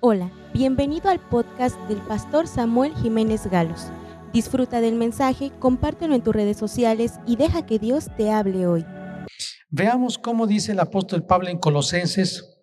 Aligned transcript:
Hola, 0.00 0.30
bienvenido 0.52 1.08
al 1.08 1.26
podcast 1.26 1.74
del 1.88 2.02
pastor 2.02 2.46
Samuel 2.46 2.94
Jiménez 2.96 3.46
Galos. 3.46 3.86
Disfruta 4.30 4.82
del 4.82 4.94
mensaje, 4.94 5.50
compártelo 5.58 6.14
en 6.14 6.22
tus 6.22 6.34
redes 6.34 6.58
sociales 6.58 7.14
y 7.26 7.36
deja 7.36 7.64
que 7.64 7.78
Dios 7.78 8.08
te 8.14 8.30
hable 8.30 8.66
hoy. 8.66 8.84
Veamos 9.70 10.18
cómo 10.18 10.46
dice 10.46 10.72
el 10.72 10.80
apóstol 10.80 11.24
Pablo 11.24 11.48
en 11.48 11.56
Colosenses, 11.56 12.62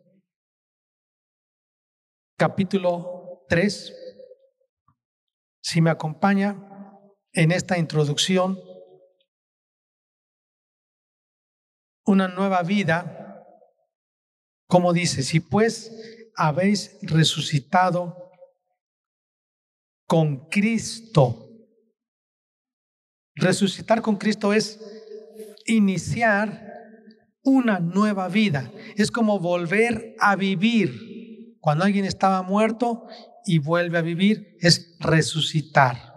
capítulo 2.37 3.43
3. 3.49 3.93
Si 5.63 5.81
me 5.81 5.89
acompaña 5.89 6.55
en 7.31 7.51
esta 7.51 7.79
introducción, 7.79 8.59
una 12.05 12.27
nueva 12.27 12.61
vida, 12.61 13.43
como 14.67 14.93
dice, 14.93 15.23
si 15.23 15.39
pues 15.39 16.22
habéis 16.35 16.97
resucitado 17.01 18.31
con 20.07 20.49
Cristo. 20.49 21.49
Resucitar 23.35 24.01
con 24.01 24.17
Cristo 24.17 24.53
es 24.53 24.79
iniciar 25.65 26.71
una 27.43 27.79
nueva 27.79 28.27
vida. 28.27 28.71
Es 28.95 29.11
como 29.11 29.39
volver 29.39 30.15
a 30.19 30.35
vivir. 30.35 31.57
Cuando 31.59 31.85
alguien 31.85 32.05
estaba 32.05 32.41
muerto 32.41 33.07
y 33.45 33.59
vuelve 33.59 33.97
a 33.97 34.01
vivir, 34.01 34.57
es 34.59 34.95
resucitar. 34.99 36.13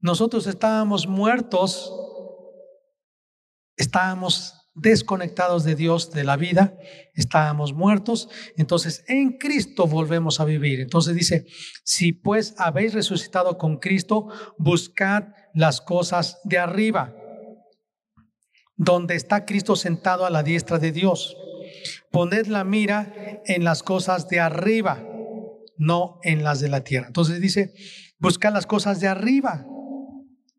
Nosotros 0.00 0.46
estábamos 0.46 1.06
muertos, 1.06 1.92
estábamos 3.76 4.63
desconectados 4.74 5.64
de 5.64 5.76
Dios, 5.76 6.10
de 6.10 6.24
la 6.24 6.36
vida, 6.36 6.76
estábamos 7.14 7.72
muertos, 7.72 8.28
entonces 8.56 9.04
en 9.06 9.38
Cristo 9.38 9.86
volvemos 9.86 10.40
a 10.40 10.44
vivir. 10.44 10.80
Entonces 10.80 11.14
dice, 11.14 11.46
si 11.84 12.12
pues 12.12 12.54
habéis 12.58 12.92
resucitado 12.92 13.56
con 13.56 13.78
Cristo, 13.78 14.28
buscad 14.58 15.28
las 15.54 15.80
cosas 15.80 16.40
de 16.44 16.58
arriba, 16.58 17.14
donde 18.76 19.14
está 19.14 19.44
Cristo 19.44 19.76
sentado 19.76 20.26
a 20.26 20.30
la 20.30 20.42
diestra 20.42 20.78
de 20.78 20.90
Dios. 20.90 21.36
Poned 22.10 22.46
la 22.46 22.64
mira 22.64 23.42
en 23.46 23.62
las 23.62 23.82
cosas 23.84 24.28
de 24.28 24.40
arriba, 24.40 25.06
no 25.76 26.18
en 26.24 26.42
las 26.42 26.60
de 26.60 26.68
la 26.68 26.82
tierra. 26.82 27.06
Entonces 27.06 27.40
dice, 27.40 27.72
buscad 28.18 28.52
las 28.52 28.66
cosas 28.66 29.00
de 29.00 29.06
arriba, 29.06 29.66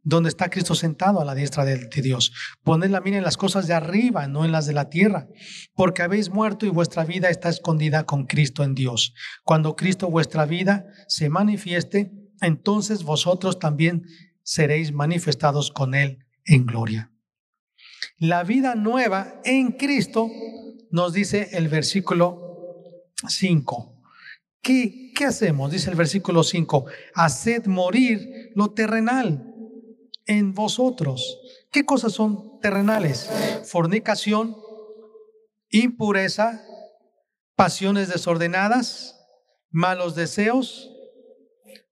donde 0.05 0.29
está 0.29 0.49
Cristo 0.49 0.75
sentado 0.75 1.19
a 1.19 1.25
la 1.25 1.35
diestra 1.35 1.65
de, 1.65 1.89
Dios. 2.01 2.31
Poned 2.63 2.91
la 2.91 3.01
mira 3.01 3.17
en 3.17 3.23
las 3.23 3.37
cosas 3.37 3.67
de 3.67 3.73
arriba, 3.73 4.27
no 4.27 4.45
en 4.45 4.51
las 4.51 4.67
de 4.67 4.73
la 4.73 4.89
tierra, 4.89 5.27
porque 5.73 6.03
habéis 6.03 6.29
muerto 6.29 6.65
y 6.65 6.69
vuestra 6.69 7.03
vida 7.03 7.29
está 7.29 7.49
escondida 7.49 8.05
con 8.05 8.27
Cristo 8.27 8.63
en 8.63 8.75
Dios. 8.75 9.15
Cuando 9.43 9.75
Cristo 9.75 10.09
vuestra 10.09 10.45
vida 10.45 10.85
se 11.07 11.27
manifieste, 11.29 12.11
entonces 12.41 13.03
vosotros 13.03 13.57
también 13.57 14.05
seréis 14.43 14.93
manifestados 14.93 15.71
con 15.71 15.95
Él 15.95 16.19
en 16.45 16.67
gloria. 16.67 17.11
La 18.19 18.43
vida 18.43 18.75
nueva 18.75 19.41
en 19.43 19.71
Cristo 19.71 20.29
nos 20.91 21.13
dice 21.13 21.49
el 21.53 21.67
versículo 21.67 23.09
5. 23.27 24.03
¿Qué, 24.61 25.11
¿Qué 25.15 25.25
hacemos? 25.25 25.71
Dice 25.71 25.89
el 25.89 25.95
versículo 25.95 26.43
5. 26.43 26.85
Haced 27.15 27.65
morir 27.65 28.51
lo 28.53 28.71
terrenal 28.71 29.54
en 30.25 30.53
vosotros. 30.53 31.39
¿Qué 31.71 31.85
cosas 31.85 32.13
son 32.13 32.59
terrenales? 32.61 33.29
Fornicación, 33.65 34.55
impureza, 35.69 36.63
pasiones 37.55 38.09
desordenadas, 38.09 39.19
malos 39.69 40.15
deseos, 40.15 40.91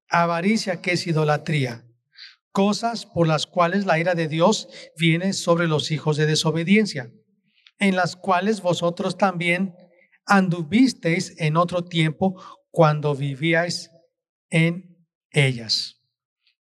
avaricia 0.08 0.80
que 0.80 0.92
es 0.92 1.06
idolatría. 1.06 1.86
Cosas 2.50 3.04
por 3.04 3.26
las 3.26 3.46
cuales 3.46 3.84
la 3.84 3.98
ira 3.98 4.14
de 4.14 4.28
Dios 4.28 4.68
viene 4.96 5.32
sobre 5.32 5.66
los 5.66 5.90
hijos 5.90 6.16
de 6.16 6.26
desobediencia, 6.26 7.12
en 7.78 7.96
las 7.96 8.14
cuales 8.14 8.62
vosotros 8.62 9.18
también 9.18 9.74
anduvisteis 10.26 11.34
en 11.38 11.56
otro 11.56 11.84
tiempo 11.84 12.40
cuando 12.70 13.14
vivíais 13.14 13.90
en 14.50 15.06
ellas. 15.30 16.00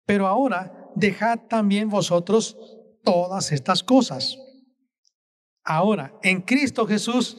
Pero 0.05 0.27
ahora 0.27 0.80
dejad 0.96 1.40
también 1.47 1.90
vosotros 1.90 2.57
todas 3.03 3.52
estas 3.52 3.84
cosas. 3.84 4.38
Ahora, 5.63 6.13
en 6.24 6.41
Cristo 6.41 6.88
Jesús 6.88 7.38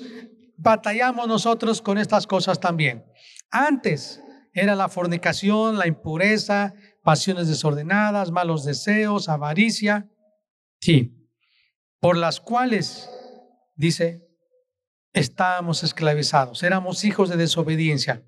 batallamos 0.57 1.27
nosotros 1.27 1.83
con 1.83 1.99
estas 1.99 2.27
cosas 2.27 2.61
también. 2.61 3.05
Antes 3.51 4.23
era 4.53 4.77
la 4.77 4.89
fornicación, 4.89 5.79
la 5.79 5.87
impureza, 5.87 6.75
pasiones 7.03 7.49
desordenadas, 7.49 8.31
malos 8.31 8.65
deseos, 8.65 9.29
avaricia, 9.29 10.09
sí, 10.81 11.29
por 12.01 12.17
las 12.17 12.41
cuales, 12.41 13.09
dice, 13.75 14.29
estábamos 15.13 15.83
esclavizados, 15.83 16.63
éramos 16.63 17.05
hijos 17.05 17.29
de 17.29 17.37
desobediencia 17.37 18.25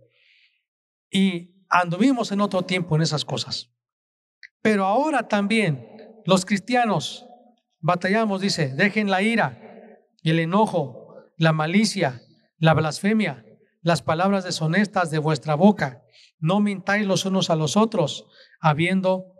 y 1.10 1.54
anduvimos 1.68 2.32
en 2.32 2.40
otro 2.40 2.62
tiempo 2.62 2.96
en 2.96 3.02
esas 3.02 3.24
cosas. 3.24 3.73
Pero 4.64 4.86
ahora 4.86 5.28
también 5.28 5.86
los 6.24 6.46
cristianos 6.46 7.26
batallamos, 7.80 8.40
dice, 8.40 8.74
dejen 8.74 9.10
la 9.10 9.20
ira, 9.20 9.60
el 10.22 10.38
enojo, 10.38 11.16
la 11.36 11.52
malicia, 11.52 12.22
la 12.56 12.72
blasfemia, 12.72 13.44
las 13.82 14.00
palabras 14.00 14.42
deshonestas 14.42 15.10
de 15.10 15.18
vuestra 15.18 15.54
boca. 15.54 16.02
No 16.38 16.60
mintáis 16.60 17.06
los 17.06 17.26
unos 17.26 17.50
a 17.50 17.56
los 17.56 17.76
otros, 17.76 18.26
habiendo 18.58 19.34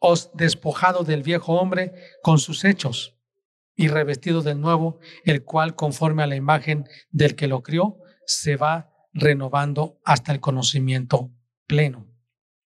os 0.00 0.32
despojado 0.34 1.04
del 1.04 1.22
viejo 1.22 1.52
hombre 1.52 1.94
con 2.20 2.40
sus 2.40 2.64
hechos 2.64 3.16
y 3.76 3.86
revestido 3.86 4.42
del 4.42 4.60
nuevo, 4.60 4.98
el 5.24 5.44
cual 5.44 5.76
conforme 5.76 6.24
a 6.24 6.26
la 6.26 6.34
imagen 6.34 6.88
del 7.12 7.36
que 7.36 7.46
lo 7.46 7.62
crió, 7.62 7.98
se 8.26 8.56
va 8.56 8.90
renovando 9.12 10.00
hasta 10.04 10.32
el 10.32 10.40
conocimiento 10.40 11.30
pleno, 11.68 12.08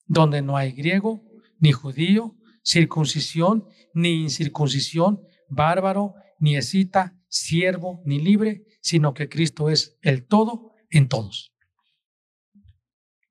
donde 0.07 0.41
no 0.41 0.55
hay 0.55 0.71
griego 0.71 1.34
ni 1.65 1.71
judío, 1.71 2.35
circuncisión, 2.63 3.67
ni 3.95 4.21
incircuncisión, 4.21 5.25
bárbaro, 5.49 6.13
ni 6.37 6.55
escita, 6.55 7.17
siervo, 7.27 8.03
ni 8.05 8.19
libre, 8.19 8.67
sino 8.81 9.15
que 9.15 9.29
Cristo 9.29 9.71
es 9.71 9.97
el 10.03 10.27
todo 10.27 10.73
en 10.91 11.09
todos. 11.09 11.55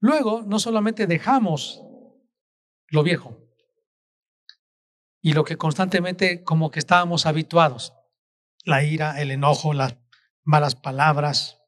Luego, 0.01 0.43
no 0.43 0.59
solamente 0.59 1.07
dejamos 1.07 1.81
lo 2.89 3.05
viejo 3.05 3.39
y 5.23 5.33
lo 5.33 5.45
que 5.45 5.57
constantemente 5.57 6.43
como 6.43 6.73
que 6.73 6.81
estábamos 6.81 7.27
habituados, 7.27 7.95
la 8.65 8.83
ira, 8.83 9.21
el 9.21 9.31
enojo, 9.31 9.75
las 9.75 9.97
malas 10.43 10.75
palabras, 10.75 11.63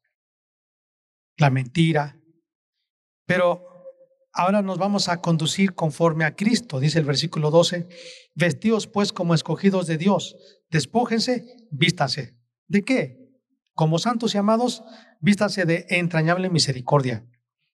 la 1.37 1.49
mentira, 1.49 2.19
pero 3.25 3.76
Ahora 4.39 4.61
nos 4.61 4.77
vamos 4.77 5.09
a 5.09 5.19
conducir 5.19 5.73
conforme 5.73 6.23
a 6.23 6.35
Cristo, 6.35 6.79
dice 6.79 6.99
el 6.99 7.05
versículo 7.05 7.49
12. 7.49 7.87
Vestidos 8.35 8.85
pues 8.85 9.11
como 9.11 9.33
escogidos 9.33 9.87
de 9.87 9.97
Dios, 9.97 10.35
despójense, 10.69 11.57
vístanse. 11.71 12.37
¿De 12.67 12.83
qué? 12.83 13.31
Como 13.73 13.97
santos 13.97 14.35
y 14.35 14.37
amados, 14.37 14.83
vístanse 15.21 15.65
de 15.65 15.87
entrañable 15.89 16.51
misericordia, 16.51 17.25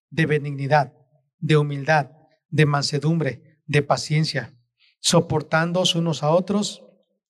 de 0.09 0.25
benignidad, 0.25 0.93
de 1.37 1.57
humildad, 1.57 2.11
de 2.47 2.65
mansedumbre, 2.65 3.59
de 3.65 3.81
paciencia, 3.81 4.57
soportándoos 5.01 5.95
unos 5.95 6.23
a 6.23 6.29
otros 6.29 6.81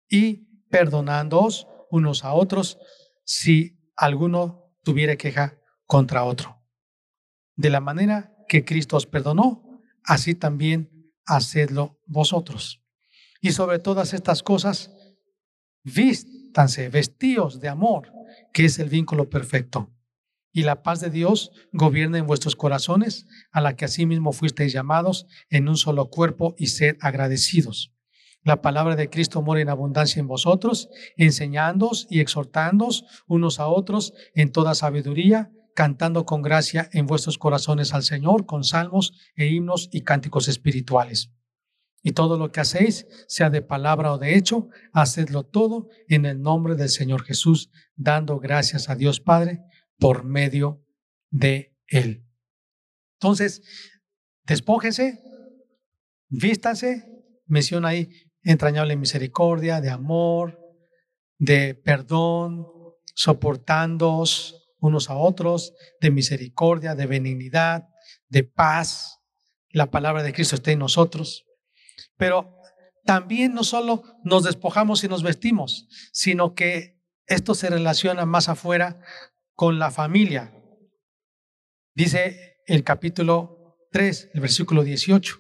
y 0.07 0.61
perdonándoos 0.69 1.67
unos 1.89 2.23
a 2.23 2.33
otros 2.33 2.77
si 3.23 3.79
alguno 3.95 4.75
tuviera 4.83 5.15
queja 5.15 5.57
contra 5.87 6.23
otro. 6.23 6.61
De 7.55 7.71
la 7.71 7.79
manera 7.79 8.32
que 8.47 8.65
Cristo 8.65 8.97
os 8.97 9.05
perdonó, 9.05 9.81
así 10.03 10.35
también 10.35 11.11
hacedlo 11.25 11.99
vosotros. 12.05 12.81
Y 13.41 13.51
sobre 13.51 13.79
todas 13.79 14.13
estas 14.13 14.43
cosas, 14.43 14.91
vístanse, 15.83 16.89
vestíos 16.89 17.59
de 17.59 17.69
amor, 17.69 18.11
que 18.53 18.65
es 18.65 18.79
el 18.79 18.89
vínculo 18.89 19.29
perfecto. 19.29 19.89
Y 20.51 20.63
la 20.63 20.83
paz 20.83 21.01
de 21.01 21.09
Dios 21.09 21.51
gobierna 21.71 22.19
en 22.19 22.27
vuestros 22.27 22.55
corazones, 22.55 23.25
a 23.51 23.59
la 23.59 23.75
que 23.75 23.85
asimismo 23.85 24.31
fuisteis 24.31 24.71
llamados 24.71 25.25
en 25.49 25.67
un 25.67 25.77
solo 25.77 26.09
cuerpo 26.09 26.55
y 26.57 26.67
sed 26.67 26.97
agradecidos. 27.01 27.91
La 28.43 28.61
palabra 28.61 28.95
de 28.95 29.09
Cristo 29.09 29.41
mora 29.41 29.61
en 29.61 29.69
abundancia 29.69 30.19
en 30.19 30.27
vosotros, 30.27 30.89
enseñándoos 31.15 32.07
y 32.09 32.19
exhortándoos 32.19 33.05
unos 33.25 33.59
a 33.59 33.67
otros 33.67 34.13
en 34.35 34.51
toda 34.51 34.75
sabiduría, 34.75 35.51
cantando 35.73 36.25
con 36.25 36.41
gracia 36.41 36.89
en 36.93 37.05
vuestros 37.05 37.37
corazones 37.37 37.93
al 37.93 38.03
Señor 38.03 38.45
con 38.45 38.63
salmos 38.63 39.13
e 39.35 39.47
himnos 39.47 39.89
y 39.91 40.01
cánticos 40.01 40.47
espirituales. 40.47 41.31
Y 42.01 42.11
todo 42.11 42.37
lo 42.37 42.51
que 42.51 42.59
hacéis, 42.59 43.07
sea 43.27 43.49
de 43.49 43.61
palabra 43.61 44.11
o 44.11 44.17
de 44.17 44.35
hecho, 44.35 44.67
hacedlo 44.91 45.43
todo 45.43 45.87
en 46.09 46.25
el 46.25 46.41
nombre 46.41 46.75
del 46.75 46.89
Señor 46.89 47.23
Jesús, 47.23 47.71
dando 47.95 48.39
gracias 48.39 48.89
a 48.89 48.95
Dios 48.95 49.21
Padre 49.21 49.61
por 49.97 50.25
medio 50.25 50.85
de 51.29 51.77
Él. 51.87 52.25
Entonces, 53.13 53.61
despójense, 54.45 55.23
vístanse, 56.27 57.07
menciona 57.45 57.89
ahí 57.89 58.09
entrañable 58.41 58.97
misericordia, 58.97 59.79
de 59.79 59.89
amor, 59.89 60.59
de 61.37 61.73
perdón, 61.73 62.67
soportándoos 63.15 64.62
unos 64.83 65.09
a 65.09 65.15
otros, 65.15 65.73
de 66.01 66.11
misericordia, 66.11 66.93
de 66.93 67.05
benignidad, 67.05 67.87
de 68.27 68.43
paz. 68.43 69.21
La 69.69 69.89
palabra 69.89 70.23
de 70.23 70.33
Cristo 70.33 70.55
está 70.55 70.71
en 70.71 70.79
nosotros. 70.79 71.45
Pero 72.17 72.57
también 73.05 73.53
no 73.53 73.63
solo 73.63 74.03
nos 74.25 74.43
despojamos 74.43 75.01
y 75.03 75.07
nos 75.07 75.23
vestimos, 75.23 75.87
sino 76.11 76.53
que 76.53 77.01
esto 77.27 77.55
se 77.55 77.69
relaciona 77.69 78.25
más 78.25 78.49
afuera 78.49 78.99
con 79.53 79.79
la 79.79 79.89
familia. 79.89 80.53
Dice 81.95 82.57
el 82.67 82.83
capítulo 82.83 83.77
3, 83.91 84.31
el 84.33 84.41
versículo 84.41 84.83
18. 84.83 85.39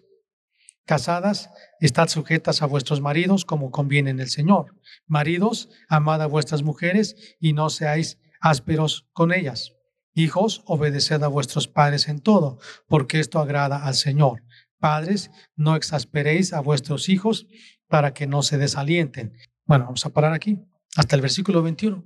Casadas, 0.85 1.49
estad 1.81 2.07
sujetas 2.07 2.61
a 2.61 2.65
vuestros 2.65 3.01
maridos 3.01 3.43
como 3.43 3.71
conviene 3.71 4.09
en 4.09 4.21
el 4.21 4.29
Señor. 4.29 4.79
Maridos, 5.05 5.69
amad 5.89 6.21
a 6.21 6.27
vuestras 6.27 6.63
mujeres 6.63 7.35
y 7.41 7.51
no 7.51 7.69
seáis 7.69 8.19
ásperos 8.43 9.07
con 9.13 9.33
ellas. 9.33 9.73
Hijos, 10.13 10.61
obedeced 10.65 11.23
a 11.23 11.27
vuestros 11.27 11.67
padres 11.67 12.07
en 12.07 12.19
todo, 12.19 12.59
porque 12.87 13.19
esto 13.19 13.39
agrada 13.39 13.85
al 13.85 13.95
Señor. 13.95 14.43
Padres, 14.77 15.31
no 15.55 15.75
exasperéis 15.75 16.53
a 16.53 16.59
vuestros 16.59 17.09
hijos 17.09 17.47
para 17.87 18.13
que 18.13 18.27
no 18.27 18.43
se 18.43 18.57
desalienten. 18.57 19.33
Bueno, 19.65 19.85
vamos 19.85 20.05
a 20.05 20.09
parar 20.09 20.33
aquí, 20.33 20.59
hasta 20.95 21.15
el 21.15 21.21
versículo 21.21 21.63
21. 21.63 22.03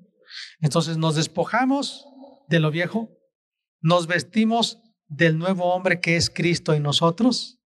Entonces 0.61 0.97
nos 0.97 1.15
despojamos 1.15 2.05
de 2.47 2.59
lo 2.59 2.71
viejo, 2.71 3.09
nos 3.81 4.07
vestimos 4.07 4.79
del 5.07 5.37
nuevo 5.37 5.73
hombre 5.73 5.99
que 5.99 6.15
es 6.15 6.29
Cristo 6.29 6.73
en 6.73 6.83
nosotros 6.83 7.57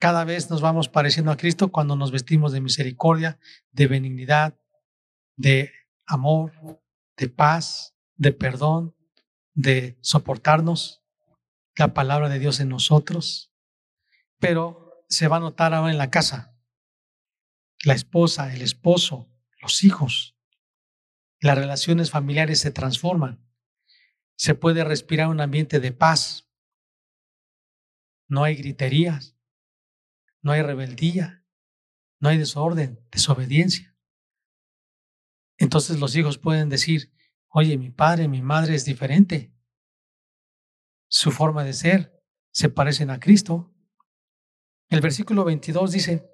cada 0.00 0.24
vez 0.24 0.48
nos 0.48 0.62
vamos 0.62 0.88
pareciendo 0.88 1.30
a 1.30 1.36
Cristo 1.36 1.70
cuando 1.70 1.94
nos 1.94 2.10
vestimos 2.10 2.52
de 2.52 2.62
misericordia, 2.62 3.38
de 3.70 3.86
benignidad, 3.86 4.58
de 5.36 5.72
amor, 6.06 6.79
de 7.20 7.28
paz, 7.28 7.94
de 8.16 8.32
perdón, 8.32 8.96
de 9.54 9.96
soportarnos, 10.00 11.04
la 11.76 11.94
palabra 11.94 12.28
de 12.28 12.40
Dios 12.40 12.58
en 12.58 12.68
nosotros. 12.68 13.52
Pero 14.40 15.04
se 15.08 15.28
va 15.28 15.36
a 15.36 15.40
notar 15.40 15.72
ahora 15.72 15.92
en 15.92 15.98
la 15.98 16.10
casa, 16.10 16.58
la 17.84 17.94
esposa, 17.94 18.52
el 18.52 18.62
esposo, 18.62 19.32
los 19.62 19.84
hijos. 19.84 20.36
Las 21.38 21.56
relaciones 21.56 22.10
familiares 22.10 22.58
se 22.58 22.72
transforman. 22.72 23.46
Se 24.34 24.56
puede 24.56 24.82
respirar 24.82 25.28
un 25.28 25.40
ambiente 25.40 25.78
de 25.78 25.92
paz. 25.92 26.50
No 28.26 28.42
hay 28.42 28.56
griterías 28.56 29.36
no 30.42 30.52
hay 30.52 30.62
rebeldía, 30.62 31.44
no 32.18 32.28
hay 32.28 32.38
desorden, 32.38 33.06
desobediencia. 33.10 33.89
Entonces 35.60 36.00
los 36.00 36.16
hijos 36.16 36.38
pueden 36.38 36.70
decir, 36.70 37.12
oye, 37.50 37.76
mi 37.76 37.90
padre, 37.90 38.28
mi 38.28 38.40
madre 38.40 38.74
es 38.74 38.86
diferente. 38.86 39.54
Su 41.06 41.30
forma 41.30 41.64
de 41.64 41.74
ser 41.74 42.18
se 42.50 42.70
parecen 42.70 43.10
a 43.10 43.20
Cristo. 43.20 43.70
El 44.88 45.02
versículo 45.02 45.44
22 45.44 45.92
dice, 45.92 46.26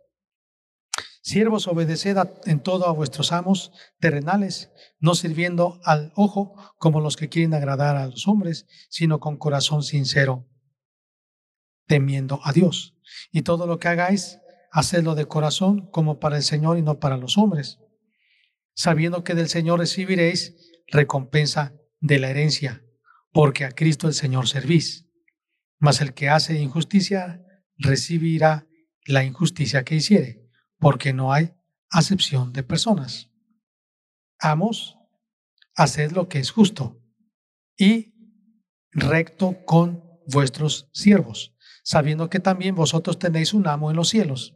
Siervos, 1.22 1.66
obedeced 1.66 2.16
en 2.44 2.60
todo 2.60 2.86
a 2.86 2.92
vuestros 2.92 3.32
amos 3.32 3.72
terrenales, 3.98 4.70
no 5.00 5.16
sirviendo 5.16 5.80
al 5.82 6.12
ojo 6.14 6.54
como 6.78 7.00
los 7.00 7.16
que 7.16 7.28
quieren 7.28 7.52
agradar 7.52 7.96
a 7.96 8.06
los 8.06 8.28
hombres, 8.28 8.68
sino 8.88 9.18
con 9.18 9.38
corazón 9.38 9.82
sincero, 9.82 10.48
temiendo 11.88 12.38
a 12.44 12.52
Dios. 12.52 12.94
Y 13.32 13.42
todo 13.42 13.66
lo 13.66 13.80
que 13.80 13.88
hagáis, 13.88 14.38
hacedlo 14.70 15.16
de 15.16 15.26
corazón 15.26 15.90
como 15.90 16.20
para 16.20 16.36
el 16.36 16.44
Señor 16.44 16.78
y 16.78 16.82
no 16.82 17.00
para 17.00 17.16
los 17.16 17.36
hombres, 17.38 17.80
sabiendo 18.76 19.24
que 19.24 19.34
del 19.34 19.48
Señor 19.48 19.80
recibiréis 19.80 20.54
recompensa 20.86 21.74
de 21.98 22.20
la 22.20 22.30
herencia, 22.30 22.84
porque 23.32 23.64
a 23.64 23.72
Cristo 23.72 24.06
el 24.06 24.14
Señor 24.14 24.46
servís. 24.46 25.08
Mas 25.80 26.00
el 26.00 26.14
que 26.14 26.28
hace 26.28 26.60
injusticia 26.60 27.42
recibirá 27.76 28.68
la 29.04 29.24
injusticia 29.24 29.84
que 29.84 29.96
hiciere, 29.96 30.48
porque 30.78 31.12
no 31.12 31.32
hay 31.32 31.52
acepción 31.90 32.52
de 32.52 32.62
personas. 32.62 33.32
Amos, 34.38 34.96
haced 35.74 36.12
lo 36.12 36.28
que 36.28 36.38
es 36.38 36.52
justo 36.52 37.02
y 37.76 38.14
recto 38.92 39.64
con 39.64 40.04
vuestros 40.28 40.88
siervos 40.92 41.56
sabiendo 41.86 42.28
que 42.28 42.40
también 42.40 42.74
vosotros 42.74 43.16
tenéis 43.16 43.54
un 43.54 43.68
amo 43.68 43.90
en 43.90 43.96
los 43.96 44.08
cielos. 44.08 44.55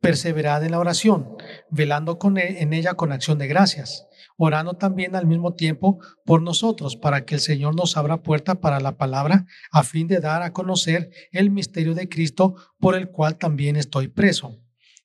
Perseverad 0.00 0.64
en 0.64 0.70
la 0.70 0.78
oración, 0.78 1.36
velando 1.70 2.18
e, 2.36 2.62
en 2.62 2.72
ella 2.72 2.94
con 2.94 3.12
acción 3.12 3.36
de 3.36 3.48
gracias, 3.48 4.06
orando 4.38 4.72
también 4.72 5.14
al 5.14 5.26
mismo 5.26 5.54
tiempo 5.54 5.98
por 6.24 6.40
nosotros, 6.40 6.96
para 6.96 7.26
que 7.26 7.34
el 7.34 7.40
Señor 7.42 7.74
nos 7.74 7.98
abra 7.98 8.22
puerta 8.22 8.54
para 8.54 8.80
la 8.80 8.96
palabra, 8.96 9.44
a 9.70 9.82
fin 9.82 10.08
de 10.08 10.20
dar 10.20 10.42
a 10.42 10.54
conocer 10.54 11.10
el 11.32 11.50
misterio 11.50 11.94
de 11.94 12.08
Cristo, 12.08 12.54
por 12.78 12.94
el 12.94 13.10
cual 13.10 13.36
también 13.36 13.76
estoy 13.76 14.08
preso, 14.08 14.58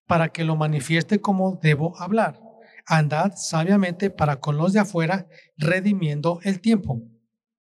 para 0.07 0.29
que 0.29 0.45
lo 0.45 0.55
manifieste 0.55 1.19
como 1.19 1.59
debo 1.61 1.99
hablar. 1.99 2.39
Andad 2.85 3.33
sabiamente 3.35 4.09
para 4.09 4.37
con 4.37 4.55
los 4.55 4.71
de 4.71 4.79
afuera, 4.79 5.27
redimiendo 5.57 6.39
el 6.43 6.61
tiempo. 6.61 7.01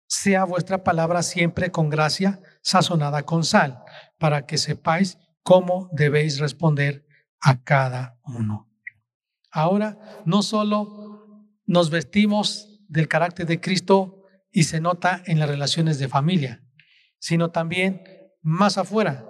Sea 0.09 0.43
vuestra 0.43 0.83
palabra 0.83 1.23
siempre 1.23 1.71
con 1.71 1.91
gracia, 1.91 2.41
sazonada 2.61 3.23
con 3.23 3.45
sal, 3.45 3.85
para 4.19 4.47
que 4.47 4.59
sepáis 4.59 5.17
cómo 5.45 5.89
debéis 5.93 6.41
responder 6.41 7.05
a 7.41 7.63
cada 7.63 8.19
uno. 8.25 8.69
Ahora, 9.51 10.23
no 10.25 10.43
solo 10.43 11.47
nos 11.67 11.91
vestimos 11.91 12.81
del 12.89 13.09
carácter 13.09 13.47
de 13.47 13.61
Cristo 13.61 14.25
y 14.51 14.65
se 14.65 14.81
nota 14.81 15.23
en 15.27 15.39
las 15.39 15.49
relaciones 15.49 15.99
de 15.99 16.09
familia, 16.09 16.63
sino 17.19 17.51
también 17.51 18.03
más 18.43 18.79
afuera, 18.79 19.27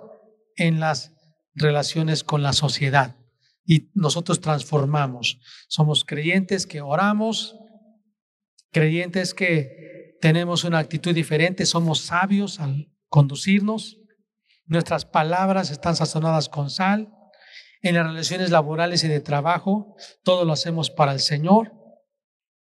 en 0.56 0.80
las 0.80 1.12
relaciones 1.54 2.24
con 2.24 2.42
la 2.42 2.52
sociedad. 2.52 3.16
Y 3.64 3.90
nosotros 3.94 4.40
transformamos. 4.40 5.38
Somos 5.68 6.04
creyentes 6.04 6.66
que 6.66 6.80
oramos, 6.80 7.56
creyentes 8.72 9.34
que 9.34 10.16
tenemos 10.20 10.64
una 10.64 10.78
actitud 10.78 11.14
diferente, 11.14 11.66
somos 11.66 12.00
sabios 12.00 12.60
al 12.60 12.90
conducirnos. 13.08 13.98
Nuestras 14.66 15.04
palabras 15.04 15.70
están 15.70 15.96
sazonadas 15.96 16.48
con 16.48 16.70
sal. 16.70 17.12
En 17.82 17.94
las 17.94 18.06
relaciones 18.06 18.50
laborales 18.50 19.04
y 19.04 19.08
de 19.08 19.20
trabajo, 19.20 19.96
todo 20.22 20.44
lo 20.44 20.52
hacemos 20.52 20.90
para 20.90 21.12
el 21.12 21.20
Señor. 21.20 21.72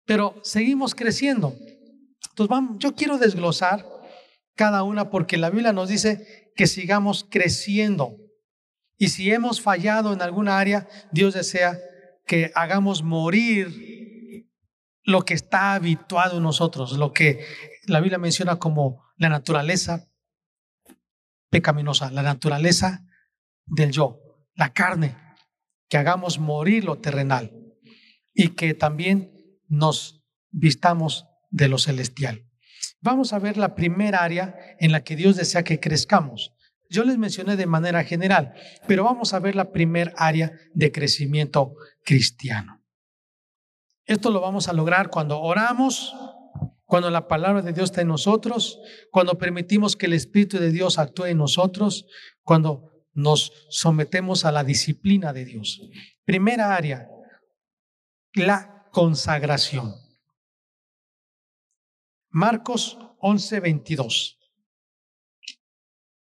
Pero 0.05 0.41
seguimos 0.43 0.95
creciendo. 0.95 1.55
Entonces, 2.31 2.49
vamos, 2.49 2.77
yo 2.79 2.95
quiero 2.95 3.19
desglosar 3.19 3.85
cada 4.55 4.83
una 4.83 5.11
porque 5.11 5.37
la 5.37 5.51
Biblia 5.51 5.73
nos 5.73 5.89
dice 5.89 6.53
que 6.55 6.67
sigamos 6.67 7.27
creciendo. 7.29 8.17
Y 8.97 9.09
si 9.09 9.33
hemos 9.33 9.61
fallado 9.61 10.13
en 10.13 10.23
alguna 10.23 10.59
área, 10.59 10.89
Dios 11.13 11.35
desea 11.35 11.79
que 12.27 12.51
hagamos 12.55 13.03
morir 13.03 14.49
lo 15.05 15.25
que 15.25 15.35
está 15.35 15.75
habituado 15.75 16.37
en 16.37 16.43
nosotros, 16.43 16.93
lo 16.93 17.13
que 17.13 17.45
la 17.87 18.01
Biblia 18.01 18.19
menciona 18.19 18.59
como 18.59 19.05
la 19.17 19.29
naturaleza 19.29 20.09
pecaminosa, 21.51 22.11
la 22.11 22.23
naturaleza 22.23 23.07
del 23.65 23.91
yo, 23.91 24.21
la 24.59 24.73
carne, 24.73 25.17
que 25.89 25.97
hagamos 25.97 26.39
morir 26.39 26.85
lo 26.85 26.99
terrenal 26.99 27.53
y 28.35 28.49
que 28.49 28.75
también 28.75 29.33
nos 29.69 30.23
vistamos 30.51 31.27
de 31.51 31.69
lo 31.69 31.79
celestial. 31.79 32.45
Vamos 33.01 33.33
a 33.33 33.39
ver 33.39 33.57
la 33.57 33.77
primera 33.77 34.25
área 34.25 34.57
en 34.81 34.91
la 34.91 35.05
que 35.05 35.15
Dios 35.15 35.37
desea 35.37 35.63
que 35.63 35.79
crezcamos. 35.79 36.53
Yo 36.91 37.05
les 37.05 37.19
mencioné 37.19 37.55
de 37.55 37.67
manera 37.67 38.03
general, 38.03 38.55
pero 38.89 39.05
vamos 39.05 39.33
a 39.33 39.39
ver 39.39 39.55
la 39.55 39.71
primera 39.71 40.13
área 40.17 40.53
de 40.75 40.91
crecimiento 40.91 41.75
cristiano. 42.05 42.83
Esto 44.07 44.31
lo 44.31 44.41
vamos 44.41 44.69
a 44.69 44.73
lograr 44.73 45.09
cuando 45.09 45.41
oramos, 45.41 46.17
cuando 46.85 47.11
la 47.11 47.29
palabra 47.29 47.63
de 47.63 47.73
Dios 47.73 47.91
está 47.91 48.01
en 48.01 48.09
nosotros, 48.09 48.81
cuando 49.13 49.39
permitimos 49.39 49.95
que 49.95 50.07
el 50.07 50.15
Espíritu 50.15 50.59
de 50.59 50.73
Dios 50.73 50.99
actúe 50.99 51.27
en 51.27 51.39
nosotros, 51.39 52.07
cuando 52.43 52.88
nos 53.19 53.53
sometemos 53.69 54.45
a 54.45 54.53
la 54.53 54.63
disciplina 54.63 55.33
de 55.33 55.45
Dios. 55.45 55.83
Primera 56.25 56.77
área, 56.77 57.09
la 58.33 58.89
consagración. 58.93 59.93
Marcos 62.31 62.97
11, 63.19 63.59
22. 63.59 64.39